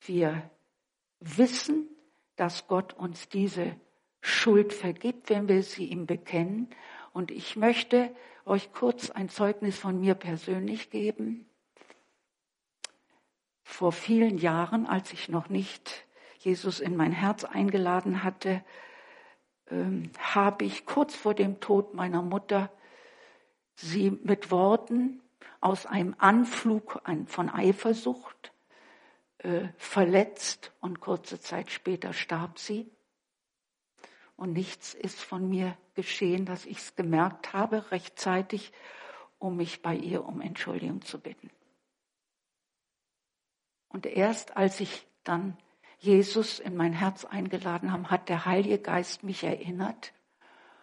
wir 0.00 0.50
wissen, 1.20 1.88
dass 2.36 2.66
Gott 2.66 2.94
uns 2.94 3.28
diese 3.28 3.76
Schuld 4.20 4.72
vergibt, 4.72 5.30
wenn 5.30 5.48
wir 5.48 5.62
sie 5.62 5.86
ihm 5.86 6.06
bekennen. 6.06 6.68
Und 7.12 7.30
ich 7.30 7.56
möchte 7.56 8.14
euch 8.46 8.72
kurz 8.72 9.10
ein 9.10 9.28
Zeugnis 9.28 9.78
von 9.78 10.00
mir 10.00 10.14
persönlich 10.14 10.90
geben. 10.90 11.48
Vor 13.62 13.92
vielen 13.92 14.38
Jahren, 14.38 14.86
als 14.86 15.12
ich 15.12 15.28
noch 15.28 15.48
nicht 15.48 16.06
Jesus 16.38 16.80
in 16.80 16.96
mein 16.96 17.12
Herz 17.12 17.44
eingeladen 17.44 18.22
hatte, 18.22 18.62
ähm, 19.70 20.10
habe 20.18 20.64
ich 20.64 20.86
kurz 20.86 21.14
vor 21.14 21.34
dem 21.34 21.60
Tod 21.60 21.94
meiner 21.94 22.22
Mutter 22.22 22.70
sie 23.76 24.10
mit 24.10 24.50
Worten 24.50 25.20
aus 25.60 25.86
einem 25.86 26.14
Anflug 26.18 27.00
von 27.26 27.48
Eifersucht 27.48 28.53
äh, 29.44 29.68
verletzt 29.76 30.72
und 30.80 31.00
kurze 31.00 31.38
Zeit 31.38 31.70
später 31.70 32.12
starb 32.12 32.58
sie. 32.58 32.90
Und 34.36 34.52
nichts 34.52 34.94
ist 34.94 35.20
von 35.20 35.48
mir 35.48 35.76
geschehen, 35.94 36.46
dass 36.46 36.66
ich 36.66 36.78
es 36.78 36.96
gemerkt 36.96 37.52
habe 37.52 37.90
rechtzeitig, 37.90 38.72
um 39.38 39.56
mich 39.56 39.82
bei 39.82 39.94
ihr 39.94 40.24
um 40.24 40.40
Entschuldigung 40.40 41.02
zu 41.02 41.20
bitten. 41.20 41.50
Und 43.88 44.06
erst 44.06 44.56
als 44.56 44.80
ich 44.80 45.06
dann 45.22 45.56
Jesus 45.98 46.58
in 46.58 46.74
mein 46.74 46.92
Herz 46.92 47.24
eingeladen 47.24 47.92
habe, 47.92 48.10
hat 48.10 48.28
der 48.28 48.46
Heilige 48.46 48.78
Geist 48.78 49.22
mich 49.22 49.44
erinnert 49.44 50.12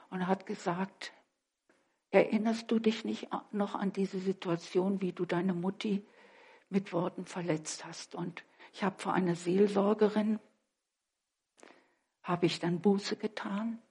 und 0.09 0.27
hat 0.27 0.45
gesagt, 0.45 1.11
erinnerst 2.11 2.69
du 2.71 2.79
dich 2.79 3.05
nicht 3.05 3.27
noch 3.51 3.75
an 3.75 3.91
diese 3.91 4.19
Situation, 4.19 5.01
wie 5.01 5.13
du 5.13 5.25
deine 5.25 5.53
Mutti 5.53 6.05
mit 6.69 6.93
Worten 6.93 7.25
verletzt 7.25 7.85
hast? 7.85 8.15
Und 8.15 8.43
ich 8.71 8.83
habe 8.83 8.99
vor 8.99 9.13
einer 9.13 9.35
Seelsorgerin, 9.35 10.39
habe 12.23 12.45
ich 12.45 12.59
dann 12.59 12.81
Buße 12.81 13.15
getan. 13.15 13.81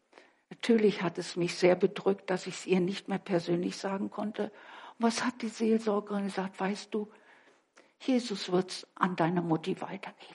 Natürlich 0.49 1.03
hat 1.03 1.19
es 1.19 1.37
mich 1.37 1.55
sehr 1.55 1.77
bedrückt, 1.77 2.31
dass 2.31 2.47
ich 2.47 2.55
es 2.55 2.67
ihr 2.67 2.81
nicht 2.81 3.09
mehr 3.09 3.19
persönlich 3.19 3.77
sagen 3.77 4.11
konnte. 4.11 4.53
Was 4.99 5.25
hat 5.25 5.43
die 5.43 5.49
Seelsorgerin 5.49 6.25
gesagt? 6.25 6.59
Weißt 6.59 6.95
du, 6.95 7.11
Jesus 8.01 8.51
wird 8.51 8.71
es 8.71 8.87
an 8.95 9.17
deine 9.17 9.43
Mutti 9.43 9.81
weitergeben. 9.81 10.35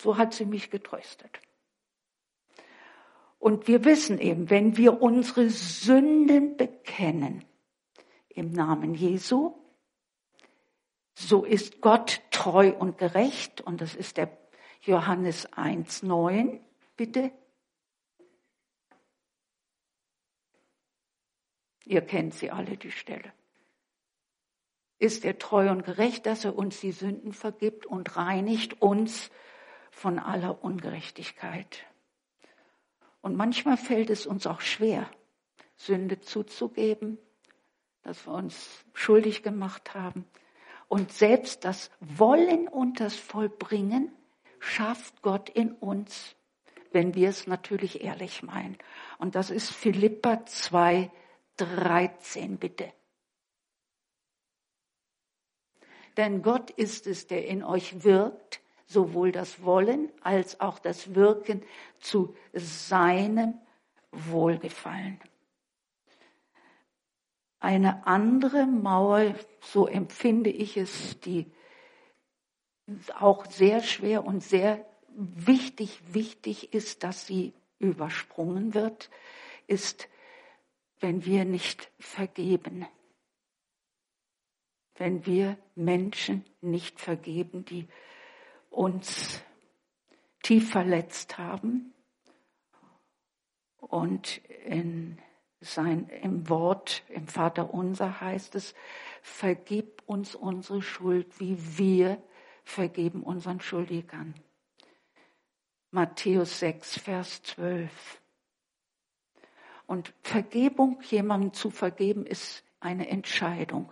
So 0.00 0.16
hat 0.16 0.32
sie 0.32 0.46
mich 0.46 0.70
getröstet. 0.70 1.40
Und 3.38 3.68
wir 3.68 3.84
wissen 3.84 4.18
eben, 4.18 4.50
wenn 4.50 4.76
wir 4.76 5.00
unsere 5.00 5.48
Sünden 5.50 6.56
bekennen 6.56 7.44
im 8.28 8.50
Namen 8.50 8.94
Jesu, 8.94 9.54
so 11.18 11.44
ist 11.44 11.80
Gott 11.80 12.22
treu 12.30 12.70
und 12.70 12.96
gerecht. 12.96 13.60
Und 13.60 13.80
das 13.80 13.96
ist 13.96 14.18
der 14.18 14.30
Johannes 14.82 15.52
1,9. 15.52 16.60
Bitte. 16.96 17.32
Ihr 21.84 22.02
kennt 22.02 22.34
sie 22.34 22.50
alle, 22.50 22.76
die 22.76 22.92
Stelle. 22.92 23.32
Ist 24.98 25.24
er 25.24 25.38
treu 25.38 25.70
und 25.70 25.84
gerecht, 25.84 26.26
dass 26.26 26.44
er 26.44 26.56
uns 26.56 26.80
die 26.80 26.92
Sünden 26.92 27.32
vergibt 27.32 27.86
und 27.86 28.16
reinigt 28.16 28.80
uns 28.80 29.30
von 29.90 30.20
aller 30.20 30.62
Ungerechtigkeit. 30.62 31.84
Und 33.22 33.36
manchmal 33.36 33.76
fällt 33.76 34.10
es 34.10 34.26
uns 34.26 34.46
auch 34.46 34.60
schwer, 34.60 35.10
Sünde 35.76 36.20
zuzugeben, 36.20 37.18
dass 38.02 38.26
wir 38.26 38.34
uns 38.34 38.84
schuldig 38.92 39.42
gemacht 39.42 39.94
haben. 39.94 40.24
Und 40.88 41.12
selbst 41.12 41.64
das 41.64 41.90
Wollen 42.00 42.66
und 42.66 43.00
das 43.00 43.14
Vollbringen 43.14 44.10
schafft 44.58 45.22
Gott 45.22 45.48
in 45.50 45.72
uns, 45.72 46.34
wenn 46.92 47.14
wir 47.14 47.28
es 47.28 47.46
natürlich 47.46 48.02
ehrlich 48.02 48.42
meinen. 48.42 48.78
Und 49.18 49.34
das 49.34 49.50
ist 49.50 49.70
Philippa 49.70 50.46
2, 50.46 51.10
13, 51.56 52.56
bitte. 52.56 52.92
Denn 56.16 56.42
Gott 56.42 56.70
ist 56.70 57.06
es, 57.06 57.26
der 57.26 57.46
in 57.46 57.62
euch 57.62 58.02
wirkt, 58.02 58.60
sowohl 58.86 59.30
das 59.30 59.62
Wollen 59.62 60.10
als 60.22 60.60
auch 60.60 60.78
das 60.78 61.14
Wirken 61.14 61.62
zu 62.00 62.34
seinem 62.52 63.60
Wohlgefallen. 64.10 65.20
Eine 67.60 68.06
andere 68.06 68.66
Mauer, 68.66 69.34
so 69.60 69.86
empfinde 69.86 70.50
ich 70.50 70.76
es, 70.76 71.18
die 71.20 71.50
auch 73.18 73.46
sehr 73.46 73.82
schwer 73.82 74.24
und 74.24 74.42
sehr 74.42 74.86
wichtig, 75.08 76.00
wichtig 76.12 76.72
ist, 76.72 77.02
dass 77.02 77.26
sie 77.26 77.52
übersprungen 77.78 78.74
wird, 78.74 79.10
ist, 79.66 80.08
wenn 81.00 81.24
wir 81.24 81.44
nicht 81.44 81.90
vergeben. 81.98 82.86
Wenn 84.94 85.26
wir 85.26 85.58
Menschen 85.74 86.44
nicht 86.60 87.00
vergeben, 87.00 87.64
die 87.64 87.86
uns 88.70 89.42
tief 90.42 90.70
verletzt 90.70 91.38
haben 91.38 91.92
und 93.76 94.38
in 94.64 95.18
sein, 95.60 96.08
im 96.08 96.48
Wort, 96.48 97.02
im 97.08 97.26
Vater 97.26 97.72
unser 97.74 98.20
heißt 98.20 98.54
es, 98.54 98.74
vergib 99.22 100.02
uns 100.06 100.34
unsere 100.34 100.82
Schuld, 100.82 101.40
wie 101.40 101.56
wir 101.78 102.22
vergeben 102.64 103.22
unseren 103.22 103.60
Schuldigern. 103.60 104.34
Matthäus 105.90 106.58
6, 106.60 106.98
Vers 106.98 107.42
12. 107.42 108.20
Und 109.86 110.12
Vergebung, 110.22 111.00
jemandem 111.02 111.54
zu 111.54 111.70
vergeben, 111.70 112.26
ist 112.26 112.62
eine 112.78 113.08
Entscheidung. 113.08 113.90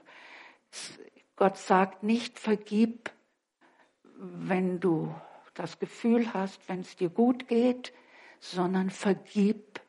Gott 1.36 1.56
sagt 1.56 2.02
nicht, 2.02 2.38
vergib, 2.38 3.10
wenn 4.14 4.78
du 4.78 5.14
das 5.54 5.78
Gefühl 5.78 6.32
hast, 6.34 6.68
wenn 6.68 6.80
es 6.80 6.96
dir 6.96 7.08
gut 7.08 7.48
geht, 7.48 7.92
sondern 8.40 8.90
vergib 8.90 9.80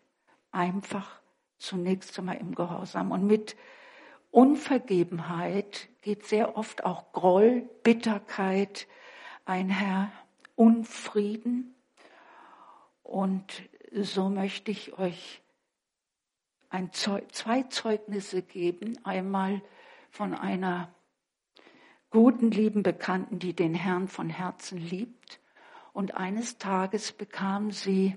einfach 0.52 1.22
zunächst 1.58 2.17
einmal 2.17 2.38
im 2.38 2.56
Gehorsam. 2.56 3.12
Und 3.12 3.26
mit 3.26 3.56
Unvergebenheit 4.32 5.89
geht 6.02 6.26
sehr 6.26 6.58
oft 6.58 6.86
auch 6.86 7.12
Groll, 7.12 7.70
Bitterkeit 7.84 8.88
einher, 9.46 10.12
Unfrieden. 10.56 11.76
Und 13.04 13.63
so 13.91 14.30
möchte 14.30 14.72
ich 14.72 14.98
euch 14.98 15.41
ein 16.70 16.91
Zeug, 16.91 17.34
zwei 17.34 17.63
Zeugnisse 17.63 18.41
geben. 18.41 18.98
Einmal 19.04 19.62
von 20.10 20.34
einer 20.34 20.93
guten, 22.10 22.52
lieben 22.52 22.84
Bekannten, 22.84 23.39
die 23.39 23.54
den 23.54 23.74
Herrn 23.74 24.08
von 24.08 24.30
Herzen 24.30 24.78
liebt. 24.78 25.39
Und 25.93 26.15
eines 26.15 26.58
Tages 26.58 27.12
bekam 27.12 27.72
sie 27.72 28.15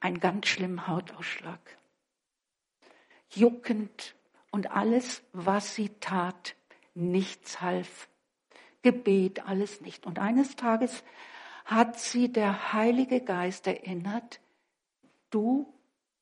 einen 0.00 0.20
ganz 0.20 0.48
schlimmen 0.48 0.86
Hautausschlag. 0.86 1.77
Juckend 3.30 4.14
und 4.50 4.70
alles, 4.70 5.22
was 5.32 5.74
sie 5.74 5.90
tat, 6.00 6.54
nichts 6.94 7.60
half. 7.60 8.08
Gebet, 8.82 9.46
alles 9.46 9.80
nicht. 9.80 10.06
Und 10.06 10.18
eines 10.18 10.56
Tages 10.56 11.04
hat 11.64 11.98
sie 11.98 12.32
der 12.32 12.72
Heilige 12.72 13.20
Geist 13.20 13.66
erinnert, 13.66 14.40
du 15.30 15.72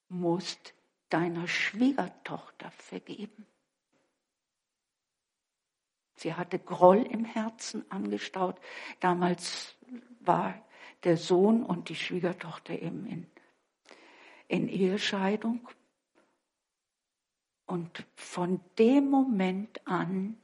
musst 0.09 0.75
deiner 1.09 1.47
Schwiegertochter 1.47 2.71
vergeben. 2.73 3.47
Sie 6.17 6.35
hatte 6.35 6.59
Groll 6.59 7.03
im 7.03 7.25
Herzen 7.25 7.89
angestaut. 7.91 8.59
Damals 9.01 9.77
war 10.21 10.55
der 11.05 11.17
Sohn 11.17 11.63
und 11.63 11.89
die 11.89 11.95
Schwiegertochter 11.95 12.75
eben 12.75 13.07
in, 13.07 13.27
in 14.49 14.69
Ehescheidung. 14.69 15.69
Und 17.67 18.07
von 18.15 18.61
dem 18.79 19.11
Moment 19.11 19.87
an, 19.87 20.39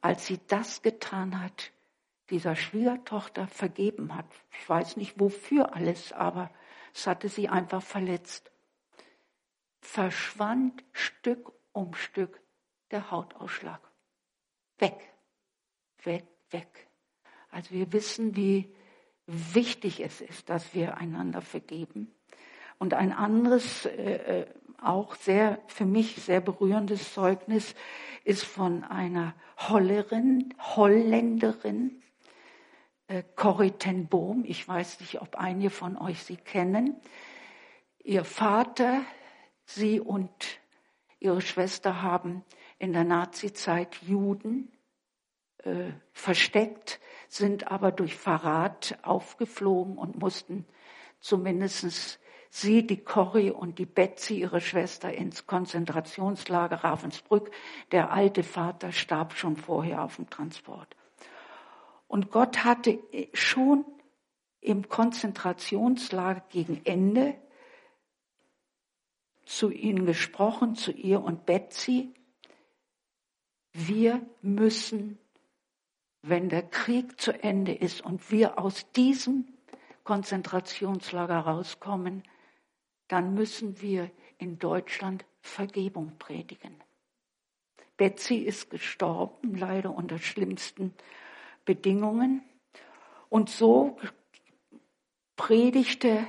als 0.00 0.26
sie 0.26 0.40
das 0.48 0.82
getan 0.82 1.42
hat, 1.42 1.72
dieser 2.30 2.56
Schwiegertochter 2.56 3.46
vergeben 3.46 4.14
hat, 4.14 4.26
ich 4.50 4.68
weiß 4.68 4.96
nicht 4.96 5.20
wofür 5.20 5.74
alles, 5.74 6.12
aber 6.12 6.50
es 6.94 7.06
hatte 7.06 7.28
sie 7.28 7.48
einfach 7.48 7.82
verletzt, 7.82 8.50
verschwand 9.80 10.82
Stück 10.92 11.52
um 11.72 11.94
Stück 11.94 12.40
der 12.90 13.10
Hautausschlag. 13.10 13.80
Weg, 14.78 14.96
weg, 16.02 16.26
weg. 16.50 16.88
Also 17.50 17.70
wir 17.72 17.92
wissen, 17.92 18.34
wie 18.34 18.74
wichtig 19.26 20.00
es 20.00 20.20
ist, 20.20 20.48
dass 20.48 20.74
wir 20.74 20.96
einander 20.96 21.40
vergeben. 21.40 22.14
Und 22.78 22.94
ein 22.94 23.12
anderes, 23.12 23.86
äh, 23.86 24.40
äh 24.40 24.46
auch 24.84 25.14
sehr, 25.14 25.58
für 25.66 25.84
mich 25.84 26.16
sehr 26.16 26.40
berührendes 26.40 27.12
Zeugnis 27.14 27.74
ist 28.24 28.44
von 28.44 28.84
einer 28.84 29.34
Hollerin, 29.56 30.54
Holländerin, 30.76 32.02
äh, 33.08 33.22
Corrie 33.36 33.72
ten 33.72 34.06
Boom. 34.08 34.44
Ich 34.46 34.66
weiß 34.66 35.00
nicht, 35.00 35.20
ob 35.20 35.36
einige 35.36 35.70
von 35.70 35.96
euch 35.96 36.22
sie 36.22 36.36
kennen. 36.36 36.96
Ihr 38.02 38.24
Vater 38.24 39.02
Sie 39.66 39.98
und 40.00 40.60
ihre 41.18 41.40
Schwester 41.40 42.02
haben 42.02 42.44
in 42.78 42.92
der 42.92 43.04
Nazizeit 43.04 43.96
Juden 44.02 44.70
äh, 45.58 45.92
versteckt, 46.12 47.00
sind 47.28 47.70
aber 47.70 47.92
durch 47.92 48.14
Verrat 48.14 48.98
aufgeflogen 49.02 49.96
und 49.96 50.18
mussten 50.18 50.66
zumindest 51.20 52.20
sie, 52.54 52.86
die 52.86 53.02
Corrie 53.02 53.50
und 53.50 53.80
die 53.80 53.86
Betsy, 53.86 54.38
ihre 54.38 54.60
Schwester, 54.60 55.12
ins 55.12 55.46
Konzentrationslager 55.46 56.76
Ravensbrück. 56.84 57.50
Der 57.90 58.12
alte 58.12 58.44
Vater 58.44 58.92
starb 58.92 59.34
schon 59.34 59.56
vorher 59.56 60.04
auf 60.04 60.16
dem 60.16 60.30
Transport. 60.30 60.94
Und 62.06 62.30
Gott 62.30 62.64
hatte 62.64 63.00
schon 63.32 63.84
im 64.60 64.88
Konzentrationslager 64.88 66.44
gegen 66.48 66.80
Ende 66.84 67.34
zu 69.44 69.70
ihnen 69.70 70.06
gesprochen, 70.06 70.76
zu 70.76 70.92
ihr 70.92 71.22
und 71.22 71.46
Betsy. 71.46 72.14
Wir 73.72 74.24
müssen, 74.42 75.18
wenn 76.22 76.48
der 76.48 76.62
Krieg 76.62 77.20
zu 77.20 77.32
Ende 77.42 77.74
ist 77.74 78.00
und 78.00 78.30
wir 78.30 78.60
aus 78.60 78.90
diesem 78.92 79.48
Konzentrationslager 80.04 81.40
rauskommen, 81.40 82.22
dann 83.08 83.34
müssen 83.34 83.80
wir 83.80 84.10
in 84.38 84.58
Deutschland 84.58 85.24
Vergebung 85.40 86.12
predigen. 86.18 86.74
Betsy 87.96 88.36
ist 88.36 88.70
gestorben, 88.70 89.56
leider 89.56 89.94
unter 89.94 90.18
schlimmsten 90.18 90.94
Bedingungen. 91.64 92.42
Und 93.28 93.50
so 93.50 93.96
predigte 95.36 96.26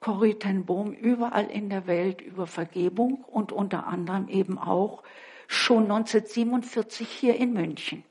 Corrie 0.00 0.34
ten 0.34 0.64
Boom 0.66 0.92
überall 0.92 1.50
in 1.50 1.70
der 1.70 1.86
Welt 1.86 2.20
über 2.20 2.46
Vergebung 2.46 3.24
und 3.24 3.52
unter 3.52 3.86
anderem 3.86 4.28
eben 4.28 4.58
auch 4.58 5.02
schon 5.46 5.84
1947 5.84 7.08
hier 7.08 7.36
in 7.36 7.52
München. 7.52 8.04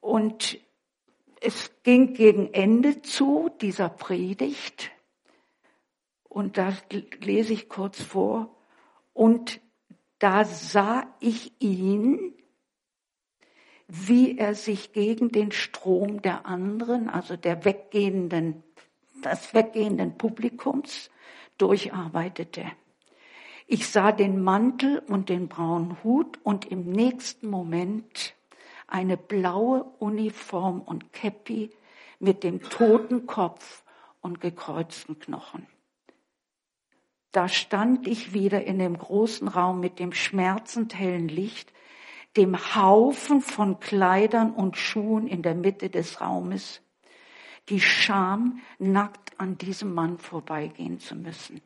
Und 0.00 0.58
es 1.44 1.70
ging 1.82 2.14
gegen 2.14 2.52
Ende 2.52 3.02
zu 3.02 3.50
dieser 3.60 3.88
Predigt. 3.88 4.90
Und 6.24 6.58
da 6.58 6.72
lese 7.20 7.52
ich 7.52 7.68
kurz 7.68 8.02
vor. 8.02 8.56
Und 9.12 9.60
da 10.18 10.44
sah 10.44 11.06
ich 11.20 11.52
ihn 11.60 12.34
wie 13.86 14.38
er 14.38 14.54
sich 14.54 14.92
gegen 14.92 15.30
den 15.30 15.52
Strom 15.52 16.22
der 16.22 16.46
anderen, 16.46 17.08
also 17.08 17.36
der 17.36 17.64
weggehenden, 17.64 18.62
des 19.24 19.54
weggehenden 19.54 20.16
Publikums 20.16 21.10
durcharbeitete. 21.58 22.64
Ich 23.66 23.88
sah 23.88 24.12
den 24.12 24.42
Mantel 24.42 24.98
und 24.98 25.28
den 25.28 25.48
braunen 25.48 26.02
Hut 26.02 26.38
und 26.42 26.66
im 26.66 26.90
nächsten 26.90 27.48
Moment 27.48 28.34
eine 28.86 29.16
blaue 29.16 29.84
Uniform 29.98 30.80
und 30.80 31.12
Käppi 31.12 31.70
mit 32.18 32.42
dem 32.42 32.62
toten 32.62 33.26
Kopf 33.26 33.84
und 34.20 34.40
gekreuzten 34.40 35.18
Knochen. 35.18 35.66
Da 37.32 37.48
stand 37.48 38.06
ich 38.06 38.32
wieder 38.32 38.64
in 38.64 38.78
dem 38.78 38.96
großen 38.96 39.48
Raum 39.48 39.80
mit 39.80 39.98
dem 39.98 40.12
schmerzend 40.12 40.94
hellen 40.94 41.28
Licht, 41.28 41.72
dem 42.36 42.56
Haufen 42.74 43.40
von 43.40 43.80
Kleidern 43.80 44.52
und 44.52 44.76
Schuhen 44.76 45.26
in 45.26 45.42
der 45.42 45.54
Mitte 45.54 45.90
des 45.90 46.20
Raumes, 46.20 46.80
die 47.68 47.80
Scham, 47.80 48.60
nackt 48.78 49.38
an 49.40 49.58
diesem 49.58 49.94
Mann 49.94 50.18
vorbeigehen 50.18 51.00
zu 51.00 51.16
müssen. 51.16 51.60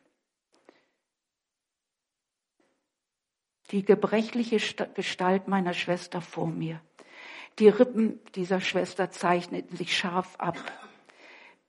Die 3.70 3.84
gebrechliche 3.84 4.58
Gestalt 4.94 5.48
meiner 5.48 5.74
Schwester 5.74 6.22
vor 6.22 6.46
mir. 6.46 6.80
Die 7.58 7.68
Rippen 7.68 8.20
dieser 8.34 8.60
Schwester 8.60 9.10
zeichneten 9.10 9.76
sich 9.76 9.96
scharf 9.96 10.36
ab. 10.38 10.56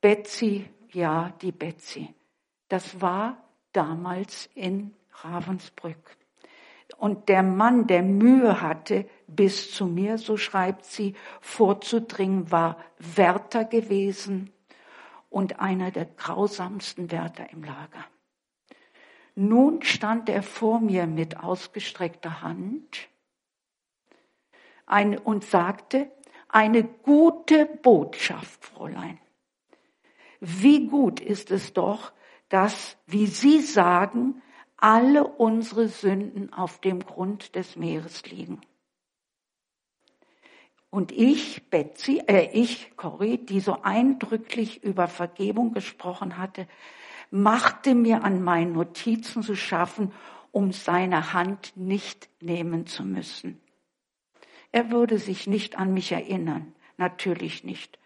Betsy, 0.01 0.69
ja, 0.91 1.33
die 1.41 1.51
Betsy. 1.51 2.13
Das 2.67 3.01
war 3.01 3.43
damals 3.73 4.49
in 4.53 4.93
Ravensbrück. 5.11 6.17
Und 6.97 7.29
der 7.29 7.43
Mann, 7.43 7.87
der 7.87 8.03
Mühe 8.03 8.61
hatte, 8.61 9.07
bis 9.27 9.71
zu 9.71 9.85
mir, 9.85 10.17
so 10.17 10.37
schreibt 10.37 10.85
sie, 10.85 11.15
vorzudringen, 11.41 12.51
war 12.51 12.77
Wärter 12.97 13.65
gewesen 13.65 14.51
und 15.29 15.59
einer 15.59 15.91
der 15.91 16.05
grausamsten 16.05 17.11
Wärter 17.11 17.51
im 17.51 17.63
Lager. 17.63 18.05
Nun 19.35 19.81
stand 19.83 20.29
er 20.29 20.43
vor 20.43 20.79
mir 20.81 21.07
mit 21.07 21.37
ausgestreckter 21.37 22.41
Hand 22.41 23.08
und 24.89 25.45
sagte, 25.45 26.11
eine 26.47 26.83
gute 26.83 27.65
Botschaft, 27.65 28.65
Fräulein. 28.65 29.19
Wie 30.39 30.87
gut 30.87 31.19
ist 31.19 31.51
es 31.51 31.73
doch, 31.73 32.11
dass, 32.49 32.97
wie 33.05 33.27
Sie 33.27 33.61
sagen, 33.61 34.41
alle 34.77 35.27
unsere 35.27 35.87
Sünden 35.87 36.53
auf 36.53 36.79
dem 36.79 36.99
Grund 36.99 37.55
des 37.55 37.75
Meeres 37.75 38.25
liegen. 38.25 38.61
Und 40.89 41.11
ich, 41.11 41.69
Betsy, 41.69 42.23
äh, 42.25 42.49
ich, 42.51 42.95
Cory, 42.97 43.37
die 43.37 43.59
so 43.59 43.81
eindrücklich 43.83 44.83
über 44.83 45.07
Vergebung 45.07 45.73
gesprochen 45.73 46.37
hatte, 46.37 46.67
machte 47.29 47.93
mir 47.93 48.23
an 48.23 48.41
meinen 48.41 48.73
Notizen 48.73 49.43
zu 49.43 49.55
schaffen, 49.55 50.11
um 50.51 50.71
seine 50.71 51.33
Hand 51.33 51.73
nicht 51.75 52.29
nehmen 52.41 52.87
zu 52.87 53.03
müssen. 53.03 53.61
Er 54.71 54.91
würde 54.91 55.17
sich 55.17 55.47
nicht 55.47 55.77
an 55.77 55.93
mich 55.93 56.11
erinnern, 56.11 56.75
natürlich 56.97 57.63
nicht. 57.63 57.99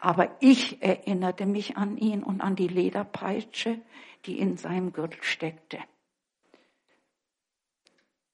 Aber 0.00 0.36
ich 0.40 0.82
erinnerte 0.82 1.46
mich 1.46 1.76
an 1.76 1.96
ihn 1.96 2.22
und 2.22 2.42
an 2.42 2.56
die 2.56 2.68
Lederpeitsche, 2.68 3.80
die 4.26 4.38
in 4.38 4.56
seinem 4.56 4.92
Gürtel 4.92 5.22
steckte. 5.22 5.78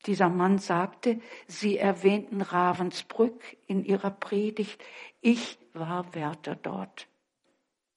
Dieser 0.06 0.28
Mann 0.28 0.58
sagte, 0.58 1.20
Sie 1.46 1.76
erwähnten 1.76 2.40
Ravensbrück 2.40 3.56
in 3.66 3.84
Ihrer 3.84 4.10
Predigt. 4.10 4.82
Ich 5.20 5.58
war 5.74 6.14
Wärter 6.14 6.56
dort. 6.56 7.06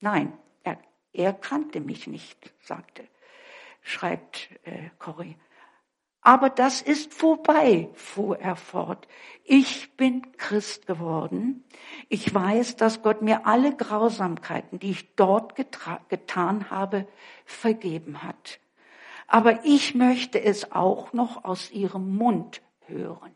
Nein, 0.02 0.38
er, 0.64 0.78
er 1.14 1.34
kannte 1.34 1.80
mich 1.80 2.08
nicht, 2.08 2.54
sagte, 2.60 3.08
schreibt 3.82 4.50
äh, 4.64 4.90
Corrie. 5.00 5.38
Aber 6.26 6.50
das 6.50 6.82
ist 6.82 7.14
vorbei, 7.14 7.90
fuhr 7.96 8.40
er 8.40 8.56
fort. 8.56 9.10
Ich 9.44 9.98
bin 9.98 10.32
Christ 10.38 10.88
geworden. 10.88 11.66
Ich 12.08 12.34
weiß, 12.34 12.78
dass 12.78 13.02
Gott 13.02 13.22
mir 13.22 13.46
alle 13.46 13.76
Grausamkeiten, 13.76 14.80
die 14.80 14.92
ich 14.92 15.16
dort 15.16 15.56
getan 15.56 16.70
habe, 16.70 17.08
vergeben 17.46 18.24
hat. 18.24 18.60
Aber 19.28 19.66
ich 19.66 19.96
möchte 19.96 20.42
es 20.42 20.72
auch 20.72 21.12
noch 21.12 21.44
aus 21.44 21.72
ihrem 21.72 22.16
Mund 22.16 22.62
hören. 22.88 23.36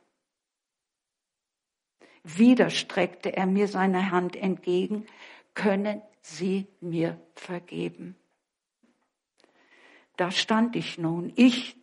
Wieder 2.23 2.69
streckte 2.69 3.35
er 3.35 3.45
mir 3.45 3.67
seine 3.67 4.11
Hand 4.11 4.35
entgegen. 4.35 5.05
Können 5.53 6.01
Sie 6.21 6.67
mir 6.81 7.19
vergeben? 7.35 8.15
Da 10.17 10.31
stand 10.31 10.75
ich 10.75 10.97
nun, 10.97 11.31
ich, 11.35 11.76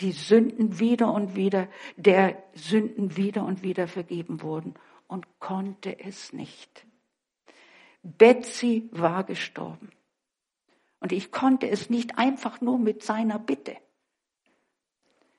die 0.00 0.12
Sünden 0.12 0.78
wieder 0.78 1.12
und 1.12 1.34
wieder, 1.34 1.68
der 1.96 2.42
Sünden 2.54 3.16
wieder 3.16 3.44
und 3.44 3.62
wieder 3.62 3.88
vergeben 3.88 4.42
wurden 4.42 4.74
und 5.06 5.26
konnte 5.40 5.98
es 5.98 6.32
nicht. 6.32 6.86
Betsy 8.02 8.88
war 8.92 9.24
gestorben. 9.24 9.90
Und 11.00 11.12
ich 11.12 11.30
konnte 11.30 11.68
es 11.68 11.90
nicht 11.90 12.18
einfach 12.18 12.60
nur 12.60 12.78
mit 12.78 13.02
seiner 13.02 13.38
Bitte. 13.38 13.76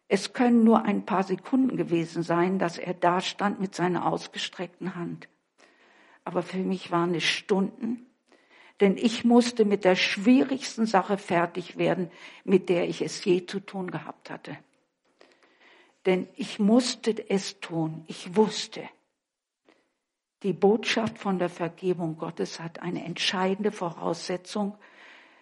Es 0.08 0.34
können 0.34 0.64
nur 0.64 0.84
ein 0.84 1.06
paar 1.06 1.24
Sekunden 1.24 1.78
gewesen 1.78 2.24
sein, 2.24 2.58
dass 2.58 2.78
er 2.78 2.94
da 2.94 3.22
stand 3.22 3.60
mit 3.60 3.76
seiner 3.76 4.06
ausgestreckten 4.06 4.96
Hand. 4.96 5.30
Aber 6.24 6.42
für 6.42 6.58
mich 6.58 6.92
waren 6.92 7.14
es 7.14 7.24
Stunden, 7.24 8.09
denn 8.80 8.98
ich 8.98 9.26
musste 9.26 9.66
mit 9.66 9.84
der 9.84 9.96
schwierigsten 9.96 10.86
Sache 10.86 11.18
fertig 11.18 11.78
werden, 11.78 12.10
mit 12.44 12.70
der 12.70 12.88
ich 12.88 13.02
es 13.02 13.24
je 13.26 13.46
zu 13.46 13.60
tun 13.60 13.92
gehabt 13.92 14.30
hatte. 14.30 14.58
Denn 16.06 16.28
ich 16.36 16.60
musste 16.60 17.30
es 17.30 17.60
tun. 17.60 18.06
Ich 18.08 18.36
wusste, 18.36 18.88
die 20.44 20.54
Botschaft 20.54 21.18
von 21.18 21.38
der 21.40 21.50
Vergebung 21.50 22.18
Gottes 22.18 22.62
hat 22.62 22.82
eine 22.82 23.04
entscheidende 23.04 23.72
Voraussetzung, 23.74 24.78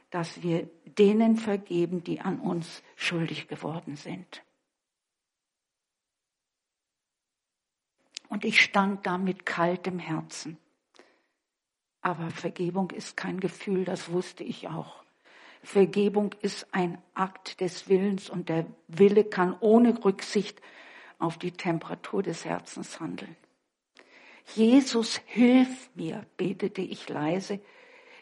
dass 0.10 0.41
wir 0.41 0.67
denen 0.86 1.36
vergeben, 1.36 2.04
die 2.04 2.21
an 2.21 2.39
uns 2.39 2.82
schuldig 2.95 3.47
geworden 3.47 3.95
sind. 3.95 4.43
Und 8.30 8.43
ich 8.43 8.62
stand 8.62 9.06
da 9.06 9.17
mit 9.17 9.45
kaltem 9.45 10.00
Herzen. 10.00 10.58
Aber 12.08 12.30
Vergebung 12.30 12.91
ist 12.91 13.17
kein 13.17 13.41
Gefühl, 13.41 13.84
das 13.84 14.13
wusste 14.13 14.41
ich 14.41 14.70
auch. 14.70 15.04
Vergebung 15.62 16.34
ist 16.41 16.65
ein 16.72 17.00
Akt 17.13 17.60
des 17.60 17.89
Willens 17.89 18.30
und 18.30 18.48
der 18.48 18.65
Wille 18.88 19.26
kann 19.26 19.58
ohne 19.60 20.06
Rücksicht 20.06 20.62
auf 21.20 21.38
die 21.38 21.52
Temperatur 21.52 22.24
des 22.24 22.46
Herzens 22.46 23.02
handeln. 23.02 23.36
Jesus, 24.56 25.20
hilf 25.26 25.89
mir, 25.96 26.26
betete 26.38 26.80
ich 26.82 27.10
leise. 27.10 27.60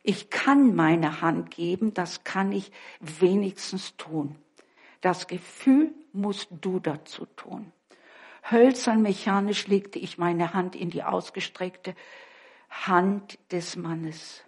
Ich 0.02 0.32
kann 0.32 0.74
meine 0.74 1.22
Hand 1.22 1.52
geben, 1.52 1.94
das 1.94 2.24
kann 2.24 2.54
ich 2.54 2.72
wenigstens 3.02 3.96
tun. 3.98 4.36
Das 5.02 5.28
Gefühl 5.28 5.94
musst 6.12 6.48
du 6.60 6.80
dazu 6.80 7.28
tun. 7.36 7.72
Hölzern 8.50 9.04
mechanisch 9.04 9.68
legte 9.68 10.00
ich 10.00 10.18
meine 10.18 10.56
Hand 10.56 10.76
in 10.76 10.90
die 10.90 11.04
ausgestreckte 11.04 11.94
Hand 12.84 13.40
des 13.52 13.76
Mannes. 13.76 14.44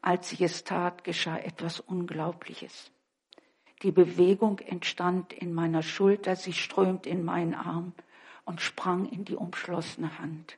Als 0.00 0.32
ich 0.32 0.40
es 0.40 0.64
tat, 0.64 1.04
geschah 1.04 1.36
etwas 1.36 1.80
Unglaubliches. 1.80 2.90
Die 3.82 3.90
Bewegung 3.90 4.60
entstand 4.60 5.32
in 5.32 5.52
meiner 5.52 5.82
Schulter, 5.82 6.36
sie 6.36 6.54
strömt 6.54 7.06
in 7.06 7.24
meinen 7.24 7.54
Arm 7.54 7.92
und 8.44 8.60
sprang 8.60 9.06
in 9.06 9.24
die 9.24 9.36
umschlossene 9.36 10.18
Hand. 10.18 10.56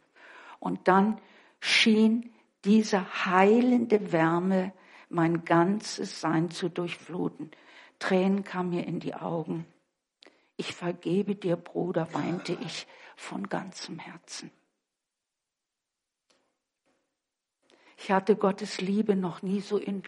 Und 0.60 0.86
dann 0.86 1.20
schien 1.60 2.32
diese 2.64 3.24
heilende 3.24 4.12
Wärme 4.12 4.72
mein 5.08 5.44
ganzes 5.44 6.20
Sein 6.20 6.50
zu 6.50 6.68
durchfluten. 6.68 7.50
Tränen 7.98 8.44
kamen 8.44 8.70
mir 8.70 8.86
in 8.86 9.00
die 9.00 9.14
Augen. 9.14 9.66
Ich 10.56 10.74
vergebe 10.74 11.34
dir, 11.34 11.56
Bruder, 11.56 12.12
weinte 12.12 12.56
ich 12.60 12.86
von 13.16 13.48
ganzem 13.48 13.98
Herzen. 13.98 14.50
Ich 18.00 18.12
hatte 18.12 18.36
Gottes 18.36 18.80
Liebe 18.80 19.16
noch 19.16 19.42
nie 19.42 19.60
so 19.60 19.76
in, 19.76 20.02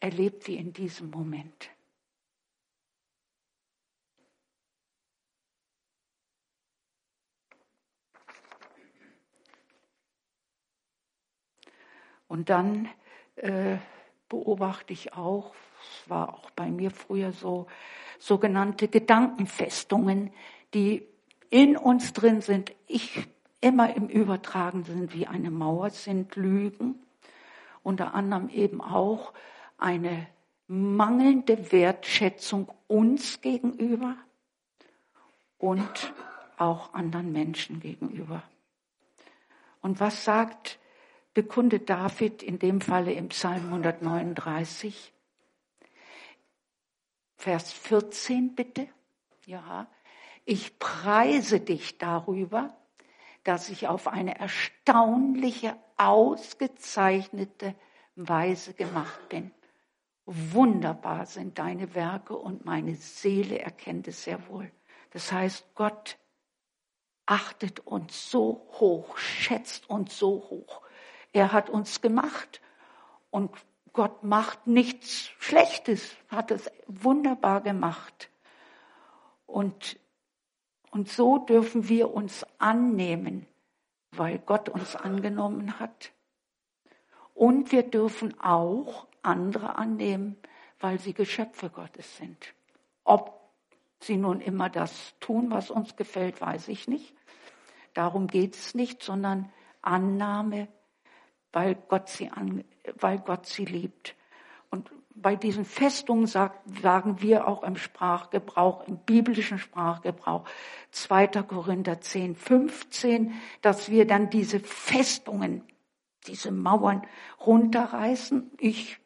erlebt 0.00 0.48
wie 0.48 0.56
in 0.56 0.72
diesem 0.72 1.10
Moment. 1.10 1.70
Und 12.26 12.48
dann 12.48 12.88
äh, 13.36 13.76
beobachte 14.28 14.92
ich 14.92 15.12
auch, 15.12 15.54
es 15.82 16.08
war 16.08 16.34
auch 16.34 16.50
bei 16.50 16.70
mir 16.70 16.90
früher 16.90 17.32
so, 17.32 17.66
sogenannte 18.18 18.88
Gedankenfestungen, 18.88 20.32
die 20.72 21.06
in 21.50 21.76
uns 21.76 22.12
drin 22.12 22.40
sind. 22.40 22.72
Ich 22.86 23.26
immer 23.60 23.94
im 23.94 24.08
Übertragen 24.08 24.84
sind 24.84 25.12
wie 25.12 25.26
eine 25.26 25.50
Mauer, 25.50 25.90
sind 25.90 26.36
Lügen, 26.36 26.94
unter 27.82 28.14
anderem 28.14 28.48
eben 28.48 28.80
auch 28.80 29.32
eine 29.78 30.26
mangelnde 30.66 31.72
Wertschätzung 31.72 32.68
uns 32.86 33.40
gegenüber 33.40 34.16
und 35.58 36.12
auch 36.58 36.94
anderen 36.94 37.32
Menschen 37.32 37.80
gegenüber. 37.80 38.42
Und 39.80 39.98
was 39.98 40.24
sagt, 40.24 40.78
bekundet 41.34 41.88
David 41.88 42.42
in 42.42 42.58
dem 42.58 42.80
Falle 42.80 43.12
im 43.12 43.28
Psalm 43.28 43.66
139? 43.66 45.12
Vers 47.36 47.72
14 47.72 48.54
bitte. 48.54 48.88
Ja, 49.46 49.88
ich 50.44 50.78
preise 50.78 51.60
dich 51.60 51.98
darüber, 51.98 52.76
dass 53.44 53.68
ich 53.68 53.88
auf 53.88 54.08
eine 54.08 54.38
erstaunliche, 54.38 55.76
ausgezeichnete 55.96 57.74
Weise 58.16 58.74
gemacht 58.74 59.28
bin. 59.28 59.50
Wunderbar 60.26 61.26
sind 61.26 61.58
deine 61.58 61.94
Werke 61.94 62.36
und 62.36 62.64
meine 62.64 62.94
Seele 62.94 63.58
erkennt 63.58 64.08
es 64.08 64.24
sehr 64.24 64.46
wohl. 64.48 64.70
Das 65.10 65.32
heißt, 65.32 65.74
Gott 65.74 66.18
achtet 67.26 67.80
uns 67.80 68.30
so 68.30 68.68
hoch, 68.78 69.16
schätzt 69.16 69.88
uns 69.88 70.18
so 70.18 70.46
hoch. 70.50 70.82
Er 71.32 71.52
hat 71.52 71.70
uns 71.70 72.00
gemacht 72.00 72.60
und 73.30 73.50
Gott 73.92 74.22
macht 74.22 74.66
nichts 74.66 75.30
Schlechtes, 75.38 76.16
hat 76.28 76.50
es 76.50 76.70
wunderbar 76.86 77.60
gemacht. 77.60 78.30
Und 79.46 79.98
und 80.90 81.08
so 81.08 81.38
dürfen 81.38 81.88
wir 81.88 82.12
uns 82.12 82.44
annehmen, 82.58 83.46
weil 84.12 84.38
Gott 84.38 84.68
uns 84.68 84.96
angenommen 84.96 85.78
hat. 85.78 86.12
Und 87.34 87.72
wir 87.72 87.84
dürfen 87.84 88.38
auch 88.40 89.06
andere 89.22 89.76
annehmen, 89.76 90.36
weil 90.80 90.98
sie 90.98 91.14
Geschöpfe 91.14 91.70
Gottes 91.70 92.16
sind. 92.16 92.54
Ob 93.04 93.40
sie 94.00 94.16
nun 94.16 94.40
immer 94.40 94.68
das 94.68 95.14
tun, 95.20 95.50
was 95.50 95.70
uns 95.70 95.96
gefällt, 95.96 96.40
weiß 96.40 96.68
ich 96.68 96.88
nicht. 96.88 97.14
Darum 97.94 98.26
geht 98.26 98.54
es 98.54 98.74
nicht, 98.74 99.02
sondern 99.02 99.52
Annahme, 99.82 100.68
weil 101.52 101.74
Gott 101.74 102.08
sie, 102.08 102.30
an, 102.30 102.64
weil 102.94 103.18
Gott 103.18 103.46
sie 103.46 103.64
liebt. 103.64 104.14
Und 104.70 104.90
bei 105.22 105.36
diesen 105.36 105.64
Festungen 105.64 106.26
sagen 106.26 107.20
wir 107.20 107.46
auch 107.46 107.62
im 107.62 107.76
Sprachgebrauch, 107.76 108.86
im 108.86 108.98
biblischen 108.98 109.58
Sprachgebrauch, 109.58 110.44
2. 110.90 111.28
Korinther 111.42 112.00
10, 112.00 112.36
15, 112.36 113.34
dass 113.62 113.90
wir 113.90 114.06
dann 114.06 114.30
diese 114.30 114.60
Festungen, 114.60 115.62
diese 116.26 116.50
Mauern 116.50 117.06
runterreißen. 117.44 118.50
Ich 118.58 118.98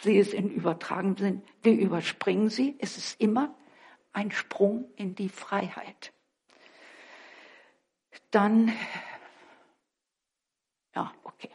sehe 0.00 0.20
es 0.20 0.32
in 0.32 0.50
übertragenen 0.50 1.16
Sinn. 1.16 1.42
Wir 1.62 1.78
überspringen 1.78 2.50
sie. 2.50 2.76
Es 2.78 2.96
ist 2.96 3.20
immer 3.20 3.54
ein 4.12 4.30
Sprung 4.30 4.90
in 4.96 5.14
die 5.14 5.28
Freiheit. 5.28 6.12
Dann, 8.30 8.72
ja, 10.94 11.12
okay. 11.24 11.50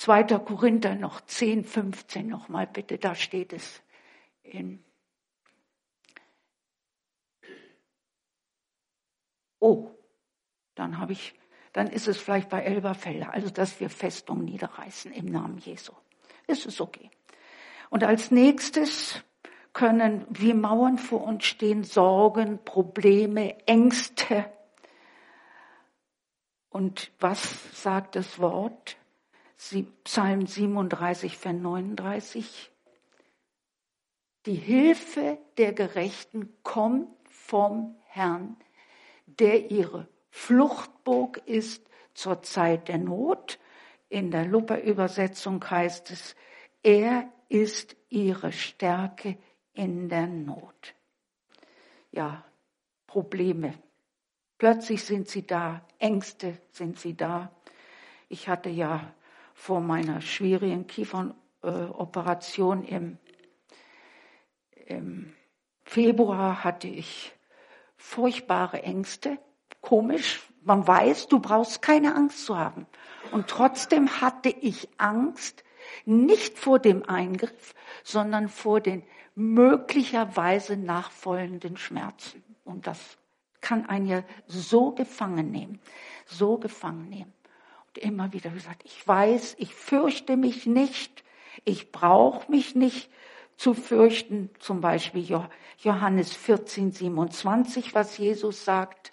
2. 0.00 0.24
Korinther 0.38 0.94
noch 0.94 1.20
10, 1.20 1.62
15 1.62 2.26
nochmal 2.26 2.66
bitte, 2.66 2.96
da 2.96 3.14
steht 3.14 3.52
es 3.52 3.82
in. 4.42 4.82
Oh, 9.58 9.90
dann 10.74 10.96
habe 10.96 11.12
ich, 11.12 11.34
dann 11.74 11.86
ist 11.86 12.08
es 12.08 12.16
vielleicht 12.16 12.48
bei 12.48 12.62
Elberfelder, 12.62 13.34
also 13.34 13.50
dass 13.50 13.78
wir 13.78 13.90
Festung 13.90 14.42
niederreißen 14.42 15.12
im 15.12 15.26
Namen 15.26 15.58
Jesu. 15.58 15.92
Ist 16.46 16.64
es 16.64 16.80
okay. 16.80 17.10
Und 17.90 18.02
als 18.02 18.30
nächstes 18.30 19.22
können 19.74 20.24
wie 20.30 20.54
Mauern 20.54 20.96
vor 20.96 21.24
uns 21.24 21.44
stehen, 21.44 21.84
Sorgen, 21.84 22.64
Probleme, 22.64 23.66
Ängste. 23.66 24.50
Und 26.70 27.12
was 27.18 27.82
sagt 27.82 28.16
das 28.16 28.38
Wort? 28.38 28.96
Psalm 30.04 30.46
37, 30.46 31.36
Vers 31.36 31.54
39. 31.54 32.70
Die 34.46 34.54
Hilfe 34.54 35.36
der 35.58 35.74
Gerechten 35.74 36.54
kommt 36.62 37.10
vom 37.28 37.94
Herrn, 38.06 38.56
der 39.26 39.70
ihre 39.70 40.08
Fluchtburg 40.30 41.42
ist 41.44 41.86
zur 42.14 42.40
Zeit 42.42 42.88
der 42.88 42.96
Not. 42.96 43.58
In 44.08 44.30
der 44.30 44.46
Luther-Übersetzung 44.46 45.62
heißt 45.62 46.10
es, 46.10 46.36
er 46.82 47.30
ist 47.50 47.96
ihre 48.08 48.52
Stärke 48.52 49.36
in 49.74 50.08
der 50.08 50.26
Not. 50.26 50.94
Ja, 52.12 52.46
Probleme. 53.06 53.74
Plötzlich 54.56 55.04
sind 55.04 55.28
sie 55.28 55.46
da, 55.46 55.86
Ängste 55.98 56.58
sind 56.70 56.98
sie 56.98 57.14
da. 57.14 57.52
Ich 58.30 58.48
hatte 58.48 58.70
ja 58.70 59.12
vor 59.60 59.80
meiner 59.82 60.22
schwierigen 60.22 60.86
Kiefernoperation 60.86 62.82
im, 62.82 63.18
im 64.86 65.34
Februar 65.82 66.64
hatte 66.64 66.88
ich 66.88 67.34
furchtbare 67.98 68.82
Ängste. 68.82 69.36
Komisch, 69.82 70.40
man 70.62 70.88
weiß, 70.88 71.28
du 71.28 71.40
brauchst 71.40 71.82
keine 71.82 72.14
Angst 72.14 72.46
zu 72.46 72.56
haben. 72.56 72.86
Und 73.32 73.48
trotzdem 73.48 74.22
hatte 74.22 74.48
ich 74.48 74.88
Angst, 74.96 75.62
nicht 76.06 76.58
vor 76.58 76.78
dem 76.78 77.02
Eingriff, 77.04 77.74
sondern 78.02 78.48
vor 78.48 78.80
den 78.80 79.02
möglicherweise 79.34 80.78
nachfolgenden 80.78 81.76
Schmerzen. 81.76 82.42
Und 82.64 82.86
das 82.86 83.18
kann 83.60 83.84
einen 83.84 84.06
ja 84.06 84.22
so 84.46 84.92
gefangen 84.92 85.50
nehmen, 85.50 85.80
so 86.24 86.56
gefangen 86.56 87.10
nehmen 87.10 87.34
immer 88.00 88.32
wieder 88.32 88.50
gesagt, 88.50 88.82
ich 88.84 89.06
weiß, 89.06 89.56
ich 89.58 89.74
fürchte 89.74 90.36
mich 90.36 90.66
nicht, 90.66 91.24
ich 91.64 91.92
brauche 91.92 92.50
mich 92.50 92.74
nicht 92.74 93.10
zu 93.56 93.74
fürchten. 93.74 94.50
Zum 94.58 94.80
Beispiel 94.80 95.38
Johannes 95.78 96.32
14, 96.32 96.92
27, 96.92 97.94
was 97.94 98.16
Jesus 98.16 98.64
sagt. 98.64 99.12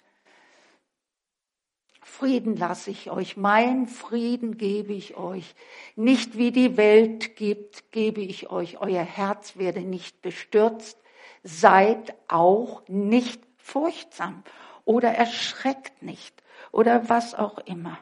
Frieden 2.02 2.56
lasse 2.56 2.90
ich 2.90 3.10
euch, 3.10 3.36
mein 3.36 3.86
Frieden 3.86 4.56
gebe 4.56 4.94
ich 4.94 5.16
euch. 5.16 5.54
Nicht 5.94 6.38
wie 6.38 6.50
die 6.50 6.76
Welt 6.76 7.36
gibt, 7.36 7.92
gebe 7.92 8.22
ich 8.22 8.50
euch. 8.50 8.80
Euer 8.80 9.04
Herz 9.04 9.56
werde 9.56 9.82
nicht 9.82 10.22
bestürzt. 10.22 10.98
Seid 11.42 12.14
auch 12.26 12.82
nicht 12.88 13.40
furchtsam 13.58 14.42
oder 14.84 15.10
erschreckt 15.10 16.02
nicht 16.02 16.42
oder 16.72 17.08
was 17.10 17.34
auch 17.34 17.58
immer. 17.58 17.98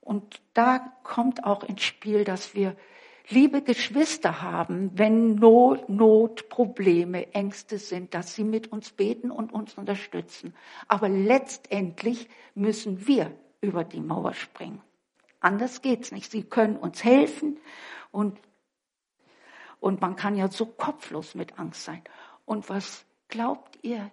Und 0.00 0.40
da 0.54 0.92
kommt 1.02 1.44
auch 1.44 1.62
ins 1.62 1.82
Spiel, 1.82 2.24
dass 2.24 2.54
wir 2.54 2.76
liebe 3.28 3.62
Geschwister 3.62 4.42
haben, 4.42 4.90
wenn 4.94 5.36
Not, 5.36 5.88
Not, 5.88 6.48
Probleme, 6.48 7.32
Ängste 7.32 7.78
sind, 7.78 8.14
dass 8.14 8.34
sie 8.34 8.44
mit 8.44 8.72
uns 8.72 8.90
beten 8.90 9.30
und 9.30 9.52
uns 9.52 9.74
unterstützen. 9.74 10.54
Aber 10.88 11.08
letztendlich 11.08 12.28
müssen 12.54 13.06
wir 13.06 13.30
über 13.60 13.84
die 13.84 14.00
Mauer 14.00 14.34
springen. 14.34 14.82
Anders 15.40 15.80
geht's 15.80 16.12
nicht. 16.12 16.30
Sie 16.30 16.42
können 16.42 16.76
uns 16.76 17.04
helfen 17.04 17.58
und, 18.10 18.38
und 19.78 20.00
man 20.00 20.16
kann 20.16 20.36
ja 20.36 20.48
so 20.48 20.66
kopflos 20.66 21.34
mit 21.34 21.58
Angst 21.58 21.84
sein. 21.84 22.02
Und 22.44 22.68
was 22.68 23.04
glaubt 23.28 23.78
ihr? 23.82 24.10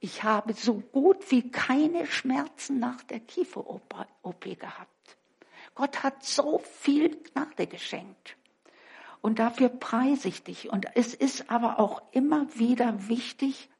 Ich 0.00 0.22
habe 0.22 0.52
so 0.52 0.74
gut 0.74 1.30
wie 1.30 1.50
keine 1.50 2.06
Schmerzen 2.06 2.78
nach 2.78 3.02
der 3.02 3.18
Kiefer-OP 3.18 4.44
gehabt. 4.60 5.17
Gott 5.78 6.02
hat 6.02 6.24
so 6.24 6.58
viel 6.58 7.22
Gnade 7.22 7.68
geschenkt. 7.68 8.36
Und 9.20 9.38
dafür 9.38 9.68
preise 9.68 10.26
ich 10.26 10.42
dich. 10.42 10.70
Und 10.70 10.86
es 10.96 11.14
ist 11.14 11.52
aber 11.52 11.78
auch 11.78 12.02
immer 12.10 12.48
wieder 12.58 13.08
wichtig, 13.08 13.70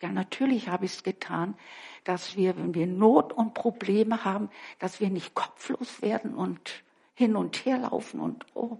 ja, 0.00 0.10
natürlich 0.10 0.68
habe 0.68 0.84
ich 0.84 0.92
es 0.92 1.02
getan, 1.02 1.56
dass 2.04 2.36
wir, 2.36 2.56
wenn 2.56 2.74
wir 2.74 2.86
Not 2.86 3.32
und 3.32 3.54
Probleme 3.54 4.24
haben, 4.24 4.50
dass 4.78 5.00
wir 5.00 5.10
nicht 5.10 5.34
kopflos 5.34 6.00
werden 6.00 6.32
und 6.32 6.84
hin 7.14 7.34
und 7.34 7.66
her 7.66 7.78
laufen 7.78 8.20
und 8.20 8.46
oh, 8.54 8.78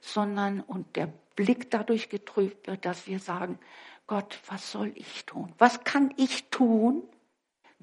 sondern 0.00 0.60
und 0.60 0.94
der 0.94 1.12
Blick 1.34 1.68
dadurch 1.68 2.10
getrübt 2.10 2.68
wird, 2.68 2.84
dass 2.84 3.08
wir 3.08 3.18
sagen, 3.18 3.58
Gott, 4.06 4.40
was 4.46 4.70
soll 4.70 4.92
ich 4.94 5.26
tun? 5.26 5.52
Was 5.58 5.82
kann 5.82 6.14
ich 6.16 6.48
tun? 6.50 7.02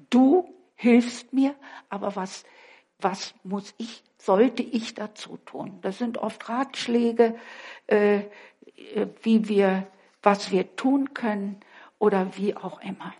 Du 0.08 0.54
hilfst 0.74 1.34
mir, 1.34 1.54
aber 1.90 2.16
was 2.16 2.44
was 3.00 3.34
muss 3.44 3.74
ich, 3.78 4.02
sollte 4.18 4.62
ich 4.62 4.94
dazu 4.94 5.36
tun? 5.38 5.78
Das 5.82 5.98
sind 5.98 6.18
oft 6.18 6.48
Ratschläge, 6.48 7.38
äh, 7.86 8.22
wie 9.22 9.48
wir, 9.48 9.86
was 10.22 10.50
wir 10.50 10.76
tun 10.76 11.14
können 11.14 11.60
oder 11.98 12.36
wie 12.36 12.56
auch 12.56 12.80
immer. 12.80 13.14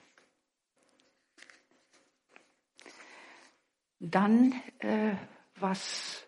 Dann, 4.00 4.52
äh, 4.78 5.14
was 5.56 6.26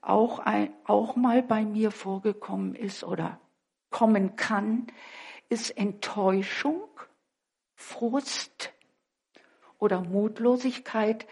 auch, 0.00 0.38
ein, 0.38 0.72
auch 0.84 1.16
mal 1.16 1.42
bei 1.42 1.64
mir 1.64 1.90
vorgekommen 1.90 2.74
ist 2.74 3.04
oder 3.04 3.40
kommen 3.90 4.36
kann, 4.36 4.86
ist 5.48 5.70
Enttäuschung, 5.76 6.82
Frust 7.74 8.72
oder 9.78 10.00
Mutlosigkeit, 10.00 11.26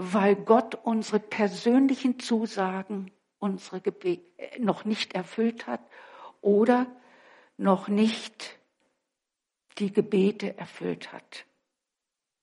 weil 0.00 0.34
Gott 0.34 0.74
unsere 0.82 1.20
persönlichen 1.20 2.18
Zusagen, 2.18 3.10
unsere 3.38 3.80
Gebete 3.80 4.22
äh, 4.38 4.58
noch 4.58 4.84
nicht 4.84 5.14
erfüllt 5.14 5.66
hat 5.66 5.80
oder 6.40 6.86
noch 7.56 7.88
nicht 7.88 8.58
die 9.78 9.92
Gebete 9.92 10.56
erfüllt 10.56 11.12
hat. 11.12 11.44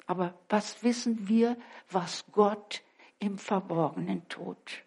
Aber 0.06 0.36
was 0.50 0.84
wissen 0.84 1.28
wir, 1.28 1.58
was 1.90 2.26
Gott 2.32 2.84
im 3.20 3.38
Verborgenen 3.38 4.28
tut? 4.30 4.84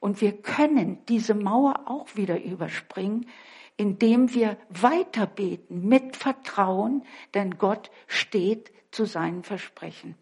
Und 0.00 0.22
wir 0.22 0.40
können 0.40 1.04
diese 1.06 1.34
Mauer 1.34 1.82
auch 1.86 2.16
wieder 2.16 2.42
überspringen, 2.42 3.28
indem 3.76 4.32
wir 4.34 4.56
weiter 4.70 5.26
beten 5.26 5.86
mit 5.86 6.16
Vertrauen, 6.16 7.04
denn 7.34 7.58
Gott 7.58 7.90
steht 8.06 8.72
zu 8.90 9.04
seinen 9.04 9.42
Versprechen. 9.42 10.16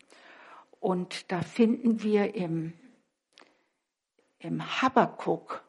Und 0.81 1.31
da 1.33 1.43
finden 1.43 2.03
wir 2.03 2.35
im, 2.35 2.72
im 4.39 4.83
Habakkuk, 4.83 5.64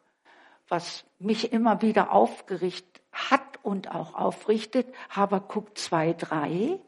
was 0.68 1.06
mich 1.18 1.52
immer 1.52 1.82
wieder 1.82 2.12
aufgerichtet 2.12 3.02
hat 3.12 3.64
und 3.64 3.92
auch 3.92 4.14
aufrichtet, 4.14 4.94
Habakkuk 5.10 5.70
2,3. 5.76 6.80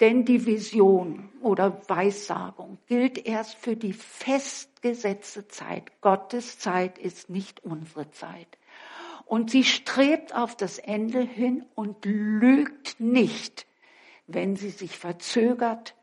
Denn 0.00 0.24
die 0.24 0.46
Vision 0.46 1.30
oder 1.42 1.88
Weissagung 1.88 2.78
gilt 2.86 3.24
erst 3.24 3.54
für 3.54 3.76
die 3.76 3.92
festgesetzte 3.92 5.46
Zeit. 5.46 6.00
Gottes 6.00 6.58
Zeit 6.58 6.98
ist 6.98 7.30
nicht 7.30 7.62
unsere 7.62 8.10
Zeit. 8.10 8.58
Und 9.26 9.50
sie 9.50 9.64
strebt 9.64 10.34
auf 10.34 10.56
das 10.56 10.78
Ende 10.78 11.20
hin 11.20 11.64
und 11.76 12.04
lügt 12.04 12.98
nicht 12.98 13.66
wenn 14.34 14.56
sie 14.56 14.70
sich 14.70 14.98
verzögert, 14.98 15.94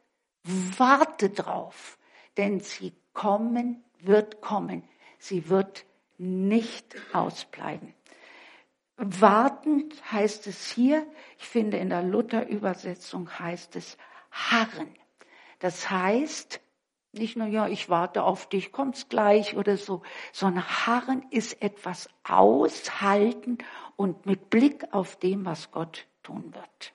warte 0.43 1.29
drauf, 1.29 1.97
denn 2.37 2.59
sie 2.59 2.93
kommen 3.13 3.83
wird 4.01 4.41
kommen. 4.41 4.83
Sie 5.17 5.49
wird 5.49 5.85
nicht 6.17 6.95
ausbleiben. 7.13 7.93
Wartend 8.97 9.95
heißt 10.11 10.47
es 10.47 10.71
hier, 10.71 11.05
ich 11.37 11.47
finde 11.47 11.77
in 11.77 11.89
der 11.89 12.03
Luther-Übersetzung 12.03 13.29
heißt 13.39 13.75
es 13.77 13.97
harren. 14.31 14.93
Das 15.59 15.89
heißt, 15.89 16.59
nicht 17.13 17.37
nur, 17.37 17.47
ja, 17.47 17.67
ich 17.67 17.89
warte 17.89 18.23
auf 18.23 18.47
dich, 18.49 18.71
kommst 18.71 19.09
gleich 19.09 19.55
oder 19.55 19.77
so, 19.77 20.01
sondern 20.31 20.65
harren 20.85 21.25
ist 21.31 21.61
etwas 21.61 22.09
aushalten 22.23 23.57
und 23.95 24.25
mit 24.25 24.49
Blick 24.49 24.93
auf 24.93 25.15
dem, 25.17 25.45
was 25.45 25.71
Gott 25.71 26.07
tun 26.21 26.53
wird. 26.53 26.93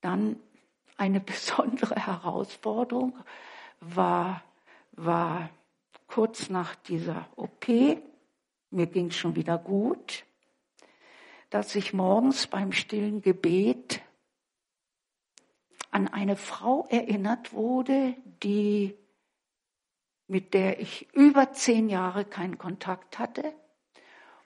Dann 0.00 0.36
eine 0.96 1.20
besondere 1.20 1.96
Herausforderung 1.96 3.18
war, 3.80 4.42
war 4.92 5.50
kurz 6.06 6.50
nach 6.50 6.74
dieser 6.74 7.28
OP, 7.36 7.68
mir 8.70 8.86
ging 8.86 9.10
schon 9.10 9.36
wieder 9.36 9.58
gut, 9.58 10.24
dass 11.50 11.74
ich 11.74 11.92
morgens 11.92 12.46
beim 12.46 12.72
stillen 12.72 13.22
Gebet 13.22 14.02
an 15.90 16.06
eine 16.06 16.36
Frau 16.36 16.86
erinnert 16.88 17.52
wurde, 17.52 18.14
die, 18.42 18.96
mit 20.28 20.54
der 20.54 20.80
ich 20.80 21.12
über 21.12 21.52
zehn 21.52 21.88
Jahre 21.88 22.24
keinen 22.24 22.58
Kontakt 22.58 23.18
hatte. 23.18 23.52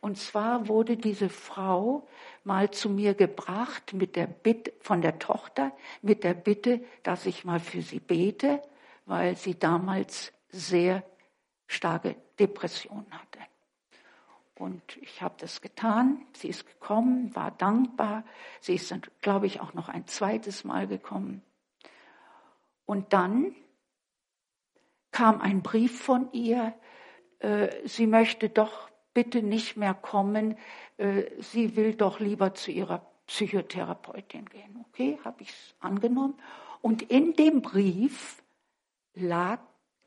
Und 0.04 0.18
zwar 0.18 0.68
wurde 0.68 0.98
diese 0.98 1.30
Frau 1.30 2.06
mal 2.44 2.70
zu 2.70 2.90
mir 2.90 3.14
gebracht 3.14 3.94
mit 3.94 4.16
der 4.16 4.26
Bitte, 4.26 4.74
von 4.80 5.00
der 5.00 5.18
Tochter 5.18 5.72
mit 6.02 6.24
der 6.24 6.34
Bitte, 6.34 6.84
dass 7.02 7.24
ich 7.24 7.46
mal 7.46 7.58
für 7.58 7.80
sie 7.80 8.00
bete, 8.00 8.60
weil 9.06 9.34
sie 9.34 9.58
damals 9.58 10.30
sehr 10.50 11.02
starke 11.66 12.16
Depressionen 12.38 13.10
hatte. 13.12 13.38
Und 14.56 14.82
ich 14.98 15.22
habe 15.22 15.36
das 15.38 15.62
getan. 15.62 16.26
Sie 16.34 16.48
ist 16.48 16.66
gekommen, 16.66 17.34
war 17.34 17.52
dankbar. 17.52 18.24
Sie 18.60 18.74
ist, 18.74 18.94
glaube 19.22 19.46
ich, 19.46 19.62
auch 19.62 19.72
noch 19.72 19.88
ein 19.88 20.06
zweites 20.06 20.64
Mal 20.64 20.86
gekommen. 20.86 21.40
Und 22.84 23.14
dann 23.14 23.56
kam 25.12 25.40
ein 25.40 25.62
Brief 25.62 25.98
von 25.98 26.30
ihr. 26.32 26.74
Äh, 27.38 27.88
sie 27.88 28.06
möchte 28.06 28.50
doch 28.50 28.90
bitte 29.14 29.42
nicht 29.42 29.76
mehr 29.76 29.94
kommen. 29.94 30.56
Äh, 30.98 31.24
sie 31.40 31.76
will 31.76 31.94
doch 31.94 32.20
lieber 32.20 32.54
zu 32.54 32.70
ihrer 32.70 33.06
Psychotherapeutin 33.26 34.46
gehen. 34.46 34.84
Okay, 34.88 35.18
habe 35.24 35.42
ich 35.42 35.50
es 35.50 35.74
angenommen. 35.80 36.34
Und 36.82 37.02
in 37.02 37.32
dem 37.34 37.62
Brief 37.62 38.42
lag, 39.14 39.60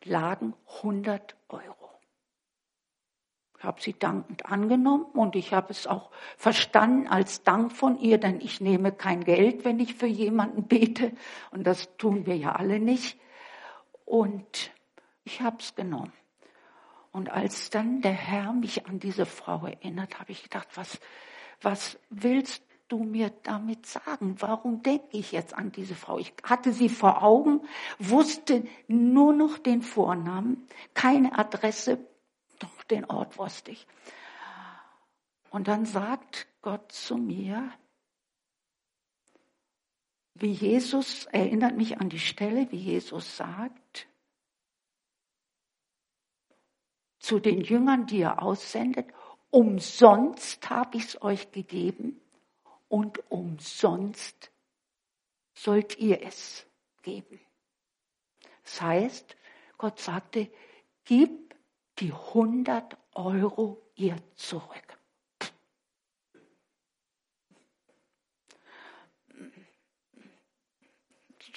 lagen 0.03 0.53
100 0.78 1.36
Euro. 1.49 1.88
Ich 3.58 3.64
habe 3.64 3.82
sie 3.82 3.97
dankend 3.97 4.45
angenommen 4.45 5.05
und 5.14 5.36
ich 5.36 5.51
habe 5.51 5.72
es 5.72 5.88
auch 5.88 6.12
verstanden 6.38 7.08
als 7.08 7.41
Dank 7.41 7.72
von 7.72 7.97
ihr, 7.99 8.20
denn 8.20 8.39
ich 8.39 8.62
nehme 8.62 8.91
kein 8.91 9.24
Geld, 9.24 9.66
wenn 9.66 9.80
ich 9.80 9.95
für 9.95 10.05
jemanden 10.05 10.68
bete 10.68 11.12
und 11.49 11.66
das 11.66 11.97
tun 11.97 12.28
wir 12.28 12.38
ja 12.38 12.51
alle 12.51 12.80
nicht. 12.80 13.20
Und 14.05 14.72
ich 15.24 15.41
habe 15.41 15.58
es 15.60 15.74
genommen. 15.74 16.14
Und 17.18 17.32
als 17.32 17.72
dann 17.72 18.01
der 18.01 18.13
Herr 18.13 18.53
mich 18.53 18.86
an 18.86 18.99
diese 18.99 19.26
Frau 19.26 19.65
erinnert, 19.65 20.20
habe 20.20 20.32
ich 20.32 20.43
gedacht, 20.43 20.68
was, 20.76 20.99
was 21.59 21.97
willst 22.11 22.61
du 22.89 22.99
mir 22.99 23.32
damit 23.41 23.88
sagen? 23.88 24.36
Warum 24.38 24.84
denke 24.84 25.18
ich 25.18 25.32
jetzt 25.32 25.55
an 25.55 25.72
diese 25.72 25.95
Frau? 25.95 26.20
Ich 26.20 26.32
hatte 26.43 26.72
sie 26.72 26.89
vor 26.89 27.24
Augen, 27.24 27.61
wusste 27.97 28.68
nur 28.88 29.34
noch 29.34 29.57
den 29.57 29.82
Vornamen, 29.82 30.68
keine 30.93 31.39
Adresse, 31.39 31.97
doch 32.59 32.84
den 32.84 33.03
Ort 33.05 33.39
wusste 33.39 33.72
ich. 33.72 33.88
Und 35.49 35.68
dann 35.68 35.88
sagt 35.88 36.47
Gott 36.61 36.91
zu 36.91 37.18
mir, 37.18 37.68
wie 40.36 40.51
Jesus 40.51 41.26
erinnert 41.32 41.78
mich 41.78 41.99
an 41.99 42.09
die 42.09 42.20
Stelle, 42.20 42.72
wie 42.72 42.78
Jesus 42.78 43.38
sagt, 43.38 43.82
zu 47.28 47.40
den 47.42 47.60
Jüngern, 47.60 48.06
die 48.06 48.22
er 48.22 48.42
aussendet, 48.42 49.08
umsonst 49.50 50.70
habe 50.70 50.96
ich 50.96 51.04
es 51.04 51.22
euch 51.22 51.52
gegeben 51.52 52.22
und 52.88 53.20
umsonst 53.30 54.50
sollt 55.54 55.98
ihr 55.98 56.22
es 56.22 56.66
geben. 57.02 57.42
Das 58.64 58.82
heißt, 58.82 59.36
Gott 59.78 60.00
sagte, 60.00 60.50
gib 61.04 61.54
die 62.00 62.14
100 62.14 62.96
Euro 63.16 63.82
ihr 63.96 64.16
zurück. 64.36 64.98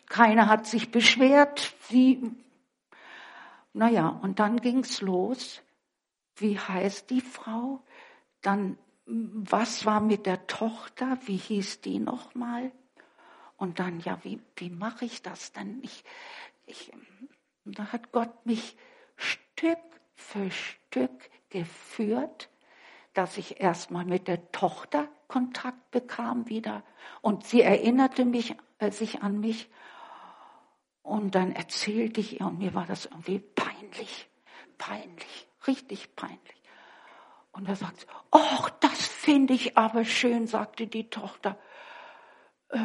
Keiner 0.06 0.48
hat 0.48 0.66
sich 0.66 0.90
beschwert. 0.90 1.76
Sie, 1.88 2.34
naja, 3.72 4.08
und 4.08 4.38
dann 4.38 4.60
ging's 4.60 5.00
los. 5.00 5.62
Wie 6.36 6.58
heißt 6.58 7.10
die 7.10 7.20
Frau? 7.20 7.82
Dann, 8.42 8.78
was 9.06 9.84
war 9.84 10.00
mit 10.00 10.26
der 10.26 10.46
Tochter? 10.46 11.18
Wie 11.26 11.36
hieß 11.36 11.80
die 11.80 11.98
nochmal? 11.98 12.72
Und 13.56 13.78
dann, 13.78 14.00
ja, 14.00 14.18
wie, 14.22 14.40
wie 14.56 14.70
mache 14.70 15.04
ich 15.04 15.22
das 15.22 15.52
denn? 15.52 15.80
Ich, 15.82 16.04
ich, 16.66 16.92
da 17.64 17.92
hat 17.92 18.12
Gott 18.12 18.46
mich 18.46 18.76
Stück 19.16 19.78
für 20.14 20.50
Stück 20.50 21.30
geführt, 21.50 22.48
dass 23.12 23.36
ich 23.36 23.60
erstmal 23.60 24.04
mit 24.04 24.28
der 24.28 24.50
Tochter 24.52 25.08
Kontakt 25.28 25.90
bekam 25.90 26.48
wieder 26.48 26.82
und 27.20 27.44
sie 27.44 27.62
erinnerte 27.62 28.24
mich, 28.24 28.56
äh, 28.78 28.90
sich 28.90 29.22
an 29.22 29.40
mich 29.40 29.68
und 31.10 31.34
dann 31.34 31.52
erzählte 31.52 32.20
ich 32.20 32.40
ihr 32.40 32.46
und 32.46 32.58
mir 32.58 32.72
war 32.72 32.86
das 32.86 33.06
irgendwie 33.06 33.40
peinlich, 33.40 34.28
peinlich, 34.78 35.48
richtig 35.66 36.14
peinlich. 36.14 36.62
Und 37.52 37.68
da 37.68 37.74
sagt 37.74 38.00
sie, 38.00 38.06
ach, 38.30 38.70
das 38.80 39.06
finde 39.06 39.54
ich 39.54 39.76
aber 39.76 40.04
schön, 40.04 40.46
sagte 40.46 40.86
die 40.86 41.10
Tochter. 41.10 41.58
Äh, 42.68 42.78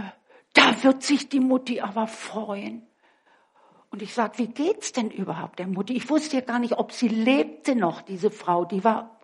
da 0.54 0.84
wird 0.84 1.04
sich 1.04 1.30
die 1.30 1.40
Mutti 1.40 1.82
aber 1.82 2.08
freuen. 2.08 2.88
Und 3.92 4.02
ich 4.02 4.14
sage, 4.14 4.40
wie 4.40 4.48
geht's 4.48 4.92
denn 4.92 5.12
überhaupt 5.12 5.60
der 5.60 5.68
Mutter? 5.68 5.94
Ich 5.94 6.10
wusste 6.10 6.38
ja 6.38 6.42
gar 6.42 6.60
nicht, 6.60 6.80
ob 6.80 6.92
sie 6.92 7.08
lebte 7.08 7.76
noch, 7.76 8.02
diese 8.02 8.32
Frau. 8.32 8.66
Die 8.66 8.84
war, 8.84 9.20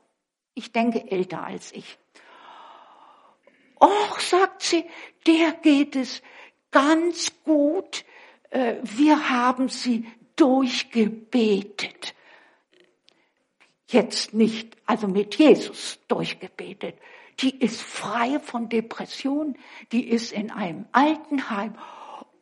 ich 0.53 0.71
denke, 0.71 1.09
älter 1.09 1.43
als 1.43 1.71
ich. 1.71 1.97
Och, 3.81 4.19
sagt 4.19 4.61
sie, 4.61 4.85
der 5.25 5.53
geht 5.53 5.95
es 5.95 6.21
ganz 6.69 7.33
gut. 7.43 8.05
Äh, 8.51 8.75
wir 8.83 9.29
haben 9.29 9.67
sie 9.69 10.07
durchgebetet. 10.35 12.13
Jetzt 13.87 14.33
nicht, 14.33 14.77
also 14.85 15.07
mit 15.07 15.35
Jesus 15.35 15.99
durchgebetet. 16.07 16.95
Die 17.39 17.59
ist 17.59 17.81
frei 17.81 18.39
von 18.39 18.69
Depressionen, 18.69 19.57
die 19.91 20.07
ist 20.07 20.31
in 20.31 20.51
einem 20.51 20.85
Altenheim 20.91 21.75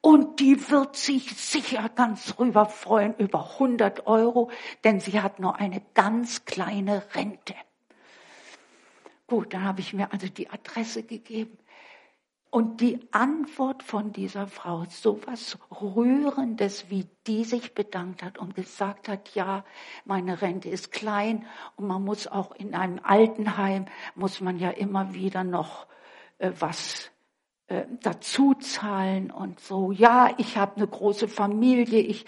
und 0.01 0.39
die 0.39 0.69
wird 0.69 0.95
sich 0.95 1.31
sicher 1.35 1.89
ganz 1.89 2.35
rüber 2.37 2.65
freuen 2.65 3.15
über 3.17 3.51
100 3.53 4.07
Euro, 4.07 4.51
denn 4.83 4.99
sie 4.99 5.21
hat 5.21 5.39
nur 5.39 5.55
eine 5.55 5.81
ganz 5.93 6.45
kleine 6.45 7.03
Rente. 7.13 7.55
Gut, 9.27 9.53
dann 9.53 9.63
habe 9.63 9.81
ich 9.81 9.93
mir 9.93 10.11
also 10.11 10.27
die 10.27 10.49
Adresse 10.49 11.03
gegeben. 11.03 11.57
Und 12.51 12.81
die 12.81 12.99
Antwort 13.11 13.83
von 13.83 14.11
dieser 14.11 14.47
Frau, 14.47 14.85
so 14.89 15.19
was 15.27 15.59
Rührendes, 15.69 16.89
wie 16.89 17.07
die 17.27 17.43
sich 17.43 17.75
bedankt 17.75 18.23
hat 18.23 18.39
und 18.39 18.55
gesagt 18.55 19.07
hat, 19.07 19.35
ja, 19.35 19.63
meine 20.03 20.41
Rente 20.41 20.67
ist 20.67 20.91
klein 20.91 21.45
und 21.75 21.85
man 21.85 22.03
muss 22.03 22.25
auch 22.25 22.51
in 22.55 22.73
einem 22.73 22.99
Altenheim, 23.03 23.85
muss 24.15 24.41
man 24.41 24.57
ja 24.57 24.71
immer 24.71 25.13
wieder 25.13 25.43
noch 25.43 25.85
äh, 26.39 26.51
was 26.57 27.11
äh, 27.67 27.85
dazu 28.01 28.55
zahlen 28.55 29.29
und 29.29 29.59
so. 29.59 29.91
Ja, 29.91 30.33
ich 30.39 30.57
habe 30.57 30.77
eine 30.77 30.87
große 30.87 31.27
Familie, 31.27 31.99
ich, 31.99 32.25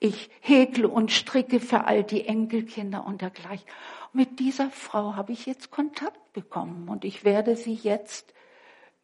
ich 0.00 0.28
häkle 0.42 0.86
und 0.86 1.10
stricke 1.10 1.60
für 1.60 1.84
all 1.86 2.04
die 2.04 2.28
Enkelkinder 2.28 3.06
und 3.06 3.22
dergleichen. 3.22 3.66
Mit 4.12 4.38
dieser 4.38 4.68
Frau 4.68 5.16
habe 5.16 5.32
ich 5.32 5.46
jetzt 5.46 5.70
Kontakt 5.70 6.34
bekommen 6.34 6.90
und 6.90 7.06
ich 7.06 7.24
werde 7.24 7.56
sie 7.56 7.72
jetzt 7.72 8.34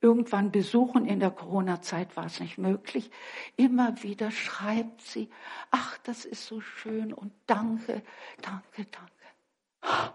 irgendwann 0.01 0.51
besuchen. 0.51 1.07
In 1.07 1.21
der 1.21 1.31
Corona-Zeit 1.31 2.17
war 2.17 2.27
es 2.27 2.41
nicht 2.41 2.59
möglich. 2.59 3.11
Immer 3.57 4.03
wieder 4.03 4.31
schreibt 4.31 5.03
sie, 5.03 5.29
ach, 5.71 5.99
das 5.99 6.25
ist 6.25 6.47
so 6.47 6.61
schön 6.61 7.13
und 7.13 7.33
danke, 7.47 8.03
danke, 8.43 8.87
danke. 8.87 10.15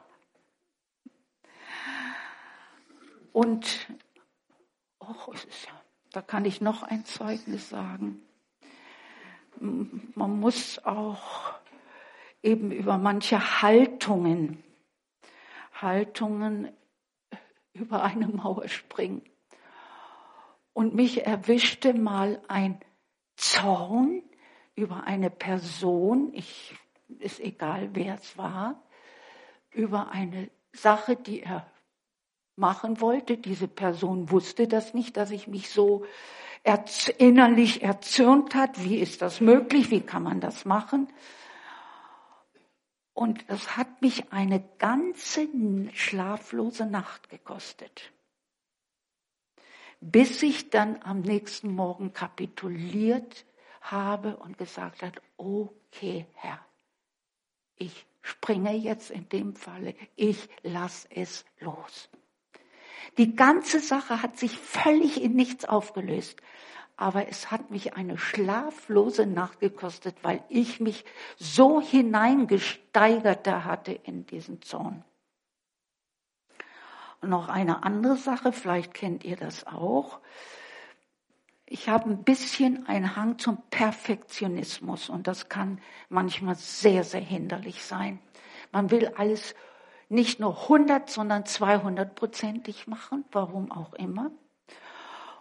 Und 3.31 3.87
Och, 5.09 5.33
es 5.33 5.43
ist 5.43 5.65
ja, 5.65 5.73
da 6.13 6.21
kann 6.21 6.45
ich 6.45 6.61
noch 6.61 6.83
ein 6.83 7.03
Zeugnis 7.03 7.69
sagen. 7.69 8.21
man 9.59 10.39
muss 10.39 10.83
auch 10.85 11.53
eben 12.41 12.71
über 12.71 12.97
manche 12.97 13.61
Haltungen, 13.61 14.63
Haltungen 15.73 16.71
über 17.73 18.03
eine 18.03 18.27
Mauer 18.27 18.67
springen. 18.69 19.23
Und 20.73 20.95
mich 20.95 21.25
erwischte 21.25 21.93
mal 21.93 22.41
ein 22.47 22.79
Zorn 23.35 24.23
über 24.75 25.03
eine 25.05 25.29
Person, 25.29 26.33
ich, 26.33 26.75
ist 27.19 27.39
egal 27.39 27.89
wer 27.93 28.15
es 28.15 28.37
war, 28.37 28.83
über 29.71 30.11
eine 30.11 30.49
Sache, 30.71 31.15
die 31.15 31.41
er 31.41 31.69
machen 32.55 33.01
wollte. 33.01 33.37
Diese 33.37 33.67
Person 33.67 34.31
wusste 34.31 34.67
das 34.67 34.93
nicht, 34.93 35.17
dass 35.17 35.31
ich 35.31 35.47
mich 35.47 35.69
so 35.69 36.05
innerlich 37.17 37.83
erzürnt 37.83 38.55
hat. 38.55 38.83
Wie 38.83 38.97
ist 38.97 39.21
das 39.21 39.41
möglich? 39.41 39.91
Wie 39.91 40.01
kann 40.01 40.23
man 40.23 40.39
das 40.39 40.65
machen? 40.65 41.07
Und 43.13 43.45
es 43.47 43.77
hat 43.77 44.01
mich 44.01 44.31
eine 44.31 44.63
ganze 44.79 45.47
schlaflose 45.93 46.85
Nacht 46.85 47.29
gekostet, 47.29 48.12
bis 50.11 50.43
ich 50.43 50.69
dann 50.69 50.99
am 51.03 51.21
nächsten 51.21 51.73
Morgen 51.73 52.11
kapituliert 52.13 53.45
habe 53.81 54.37
und 54.37 54.57
gesagt 54.57 55.01
hat, 55.01 55.21
okay, 55.37 56.25
Herr, 56.33 56.59
ich 57.75 58.05
springe 58.21 58.73
jetzt 58.75 59.11
in 59.11 59.29
dem 59.29 59.55
Falle, 59.55 59.95
ich 60.15 60.49
lass 60.61 61.07
es 61.09 61.45
los. 61.59 62.09
Die 63.17 63.35
ganze 63.35 63.79
Sache 63.79 64.21
hat 64.21 64.37
sich 64.37 64.57
völlig 64.57 65.21
in 65.21 65.35
nichts 65.35 65.65
aufgelöst. 65.65 66.41
Aber 66.95 67.27
es 67.27 67.49
hat 67.49 67.71
mich 67.71 67.95
eine 67.95 68.17
schlaflose 68.17 69.25
Nacht 69.25 69.59
gekostet, 69.59 70.15
weil 70.21 70.43
ich 70.49 70.79
mich 70.79 71.05
so 71.37 71.81
hineingesteigert 71.81 73.47
hatte 73.47 73.93
in 73.93 74.25
diesen 74.25 74.61
Zorn. 74.61 75.03
Noch 77.23 77.49
eine 77.49 77.83
andere 77.83 78.17
Sache, 78.17 78.51
vielleicht 78.51 78.93
kennt 78.93 79.23
ihr 79.23 79.35
das 79.35 79.65
auch. 79.65 80.19
Ich 81.65 81.89
habe 81.89 82.09
ein 82.09 82.23
bisschen 82.23 82.87
einen 82.87 83.15
Hang 83.15 83.39
zum 83.39 83.57
Perfektionismus 83.69 85.09
und 85.09 85.27
das 85.27 85.49
kann 85.49 85.79
manchmal 86.09 86.55
sehr, 86.55 87.03
sehr 87.03 87.21
hinderlich 87.21 87.83
sein. 87.83 88.19
Man 88.71 88.91
will 88.91 89.11
alles 89.15 89.55
nicht 90.09 90.39
nur 90.39 90.63
100, 90.63 91.09
sondern 91.09 91.45
200 91.45 92.13
prozentig 92.13 92.87
machen, 92.87 93.25
warum 93.31 93.71
auch 93.71 93.93
immer. 93.93 94.31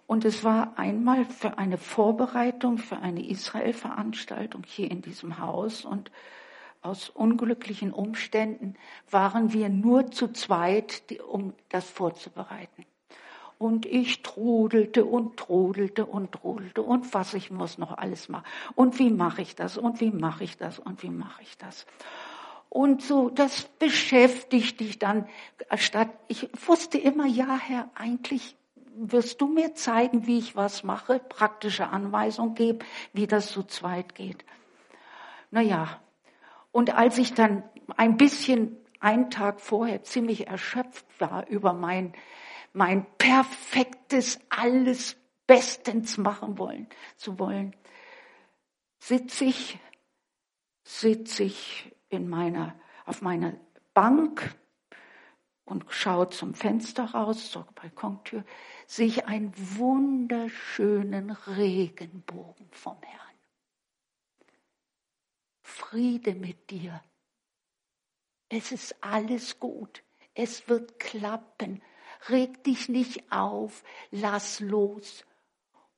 Und 0.07 0.25
es 0.25 0.45
war 0.45 0.79
einmal 0.79 1.25
für 1.25 1.59
eine 1.59 1.79
Vorbereitung 1.79 2.79
für 2.79 2.99
eine 2.99 3.27
Israel-Veranstaltung 3.29 4.63
hier 4.67 4.91
in 4.91 5.03
diesem 5.03 5.39
Haus 5.39 5.85
und 5.85 6.11
aus 6.83 7.09
unglücklichen 7.09 7.93
Umständen 7.93 8.75
waren 9.11 9.53
wir 9.53 9.69
nur 9.69 10.11
zu 10.11 10.29
zweit, 10.29 11.03
um 11.29 11.55
das 11.69 11.89
vorzubereiten. 11.89 12.85
Und 13.59 13.87
ich 13.87 14.23
trudelte 14.23 15.05
und 15.05 15.37
trudelte 15.37 16.05
und 16.05 16.33
trudelte 16.33 16.83
und 16.83 17.15
was 17.15 17.35
ich 17.35 17.53
muss 17.53 17.79
noch 17.79 17.97
alles 17.97 18.29
machen. 18.29 18.45
Und 18.75 18.99
wie 18.99 19.11
mache 19.11 19.43
ich 19.43 19.55
das? 19.55 19.79
Und 19.79 20.01
wie 20.01 20.11
mache 20.11 20.43
ich 20.43 20.57
das? 20.57 20.81
Und 20.81 21.05
wie 21.05 21.11
mache 21.11 21.43
ich 21.43 21.57
das? 21.59 21.87
Und 22.69 23.03
so, 23.03 23.29
das 23.29 23.65
beschäftigt 23.79 24.81
dich 24.81 24.99
dann, 24.99 25.29
statt, 25.77 26.09
ich 26.27 26.49
wusste 26.67 26.99
immer, 26.99 27.27
ja, 27.27 27.57
Herr, 27.57 27.91
eigentlich 27.95 28.57
wirst 28.97 29.41
du 29.41 29.47
mir 29.47 29.75
zeigen, 29.75 30.27
wie 30.27 30.39
ich 30.39 30.57
was 30.57 30.83
mache, 30.83 31.19
praktische 31.19 31.89
Anweisung 31.89 32.55
gebe, 32.55 32.85
wie 33.13 33.27
das 33.27 33.53
zu 33.53 33.63
zweit 33.63 34.15
geht. 34.15 34.45
Naja, 35.51 36.01
und 36.73 36.95
als 36.95 37.19
ich 37.19 37.35
dann 37.35 37.63
ein 37.97 38.17
bisschen 38.17 38.77
einen 38.99 39.31
Tag 39.31 39.61
vorher 39.61 40.03
ziemlich 40.03 40.49
erschöpft 40.49 41.07
war 41.21 41.47
über 41.49 41.73
mein, 41.73 42.15
mein 42.73 43.07
perfektes, 43.19 44.41
alles 44.49 45.17
bestens 45.47 46.19
machen 46.19 46.59
wollen, 46.59 46.89
zu 47.17 47.39
wollen, 47.39 47.77
sitze 48.99 49.45
ich, 49.45 49.79
sitze 50.85 51.45
ich 51.45 51.95
in 52.09 52.29
meiner, 52.29 52.75
auf 53.05 53.23
meiner 53.23 53.55
Bank 53.93 54.57
und 55.65 55.85
schaue 55.89 56.31
zum 56.31 56.55
Fenster 56.55 57.05
raus, 57.07 57.51
zur 57.51 57.67
Balkontür, 57.75 58.45
sehe 58.87 59.07
ich 59.07 59.27
einen 59.27 59.53
wunderschönen 59.57 61.31
Regenbogen 61.31 62.69
vom 62.71 62.97
Herrn. 63.03 63.32
Friede 65.63 66.35
mit 66.35 66.71
dir. 66.71 67.03
Es 68.49 68.73
ist 68.73 69.03
alles 69.03 69.59
gut. 69.59 70.03
Es 70.35 70.69
wird 70.69 70.99
klappen. 70.99 71.83
Reg 72.29 72.63
dich 72.65 72.89
nicht 72.89 73.33
auf. 73.33 73.83
Lass 74.11 74.61
los. 74.61 75.25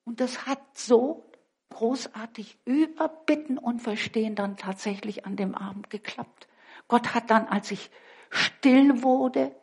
Und 0.04 0.20
das 0.20 0.46
hat 0.46 0.60
so 0.76 1.30
großartig 1.70 2.58
über 2.64 3.08
Bitten 3.08 3.58
und 3.58 3.80
Verstehen 3.80 4.36
dann 4.36 4.56
tatsächlich 4.56 5.26
an 5.26 5.36
dem 5.36 5.54
Abend 5.54 5.90
geklappt. 5.90 6.46
Gott 6.86 7.14
hat 7.14 7.30
dann, 7.30 7.48
als 7.48 7.70
ich 7.70 7.90
still 8.30 9.02
wurde, 9.02 9.54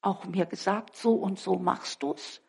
auch 0.00 0.24
mir 0.24 0.46
gesagt, 0.46 0.96
so 0.96 1.14
und 1.14 1.38
so 1.38 1.56
machst 1.56 2.02
du's. 2.02 2.40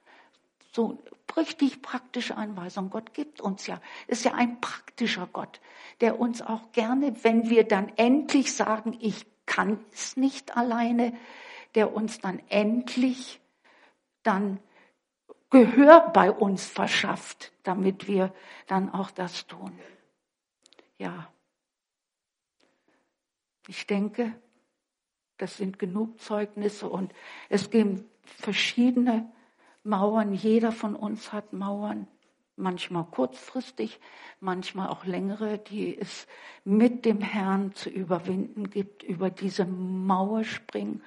So 0.75 0.97
richtig 1.37 1.81
praktische 1.81 2.35
Anweisung. 2.35 2.89
Gott 2.89 3.13
gibt 3.13 3.39
uns 3.39 3.65
ja. 3.65 3.79
Ist 4.07 4.25
ja 4.25 4.33
ein 4.33 4.59
praktischer 4.59 5.25
Gott, 5.31 5.61
der 6.01 6.19
uns 6.19 6.41
auch 6.41 6.73
gerne, 6.73 7.23
wenn 7.23 7.49
wir 7.49 7.63
dann 7.63 7.93
endlich 7.95 8.53
sagen, 8.53 8.97
ich 8.99 9.25
kann 9.45 9.79
es 9.93 10.17
nicht 10.17 10.57
alleine, 10.57 11.17
der 11.75 11.93
uns 11.93 12.19
dann 12.19 12.41
endlich 12.49 13.39
dann 14.21 14.59
Gehör 15.49 16.09
bei 16.09 16.29
uns 16.29 16.65
verschafft, 16.65 17.53
damit 17.63 18.09
wir 18.09 18.33
dann 18.67 18.89
auch 18.89 19.11
das 19.11 19.47
tun. 19.47 19.79
Ja. 20.97 21.31
Ich 23.69 23.87
denke, 23.87 24.35
das 25.37 25.55
sind 25.55 25.79
genug 25.79 26.19
Zeugnisse 26.19 26.89
und 26.89 27.13
es 27.47 27.69
geben 27.69 28.09
verschiedene 28.25 29.31
Mauern. 29.85 30.33
Jeder 30.33 30.71
von 30.71 30.95
uns 30.95 31.31
hat 31.31 31.53
Mauern, 31.53 32.07
manchmal 32.55 33.05
kurzfristig, 33.05 33.99
manchmal 34.39 34.89
auch 34.89 35.05
längere, 35.05 35.57
die 35.59 35.97
es 35.97 36.27
mit 36.63 37.05
dem 37.05 37.21
Herrn 37.21 37.73
zu 37.75 37.89
überwinden 37.89 38.69
gibt, 38.69 39.03
über 39.03 39.29
diese 39.29 39.65
Mauer 39.65 40.43
springen. 40.43 41.03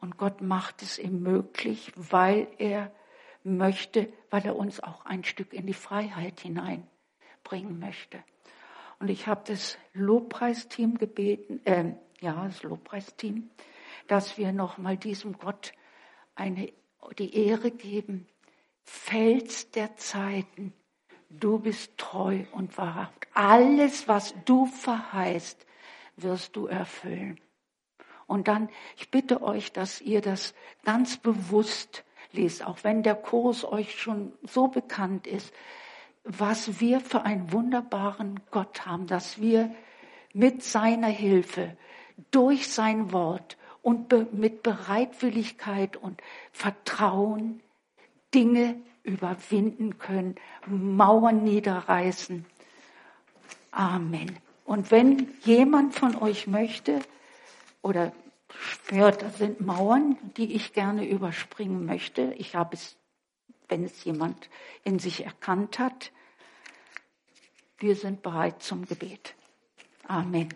Und 0.00 0.16
Gott 0.16 0.40
macht 0.40 0.82
es 0.82 0.98
ihm 0.98 1.22
möglich, 1.22 1.92
weil 1.96 2.48
er 2.58 2.92
möchte, 3.44 4.08
weil 4.30 4.44
er 4.44 4.56
uns 4.56 4.80
auch 4.80 5.04
ein 5.04 5.24
Stück 5.24 5.52
in 5.52 5.66
die 5.66 5.74
Freiheit 5.74 6.40
hineinbringen 6.40 7.78
möchte. 7.78 8.22
Und 8.98 9.08
ich 9.08 9.26
habe 9.26 9.42
das 9.46 9.78
Lobpreisteam 9.92 10.98
gebeten, 10.98 11.60
äh, 11.64 11.94
ja, 12.20 12.44
das 12.44 12.62
Lobpreisteam, 12.62 13.50
dass 14.08 14.38
wir 14.38 14.52
nochmal 14.52 14.96
diesem 14.96 15.38
Gott 15.38 15.72
eine, 16.34 16.72
die 17.12 17.34
Ehre 17.46 17.70
geben. 17.70 18.26
Fels 18.82 19.70
der 19.70 19.96
Zeiten, 19.96 20.72
du 21.30 21.58
bist 21.58 21.96
treu 21.98 22.44
und 22.52 22.76
wahrhaft. 22.78 23.26
Alles, 23.34 24.08
was 24.08 24.34
du 24.44 24.66
verheißt, 24.66 25.66
wirst 26.16 26.56
du 26.56 26.66
erfüllen. 26.66 27.40
Und 28.26 28.48
dann, 28.48 28.68
ich 28.96 29.10
bitte 29.10 29.42
euch, 29.42 29.72
dass 29.72 30.00
ihr 30.00 30.20
das 30.20 30.54
ganz 30.84 31.16
bewusst 31.16 32.04
lest, 32.32 32.64
auch 32.64 32.78
wenn 32.82 33.02
der 33.02 33.14
Kurs 33.14 33.64
euch 33.64 34.00
schon 34.00 34.32
so 34.42 34.68
bekannt 34.68 35.26
ist, 35.26 35.52
was 36.24 36.80
wir 36.80 37.00
für 37.00 37.22
einen 37.22 37.52
wunderbaren 37.52 38.40
Gott 38.50 38.84
haben, 38.84 39.06
dass 39.06 39.40
wir 39.40 39.72
mit 40.32 40.62
seiner 40.62 41.08
Hilfe, 41.08 41.76
durch 42.30 42.68
sein 42.68 43.12
Wort 43.12 43.56
und 43.86 44.08
be 44.08 44.26
mit 44.32 44.64
Bereitwilligkeit 44.64 45.96
und 45.96 46.20
Vertrauen 46.50 47.60
Dinge 48.34 48.80
überwinden 49.04 49.98
können, 49.98 50.34
Mauern 50.66 51.44
niederreißen. 51.44 52.44
Amen. 53.70 54.38
Und 54.64 54.90
wenn 54.90 55.28
jemand 55.42 55.94
von 55.94 56.16
euch 56.16 56.48
möchte 56.48 56.98
oder 57.80 58.10
ja, 58.90 59.12
das 59.12 59.38
sind 59.38 59.60
Mauern, 59.60 60.18
die 60.36 60.56
ich 60.56 60.72
gerne 60.72 61.08
überspringen 61.08 61.86
möchte. 61.86 62.34
Ich 62.38 62.56
habe 62.56 62.74
es, 62.74 62.96
wenn 63.68 63.84
es 63.84 64.02
jemand 64.02 64.50
in 64.82 64.98
sich 64.98 65.24
erkannt 65.24 65.78
hat, 65.78 66.10
wir 67.78 67.94
sind 67.94 68.22
bereit 68.22 68.64
zum 68.64 68.84
Gebet. 68.84 69.36
Amen. 70.08 70.48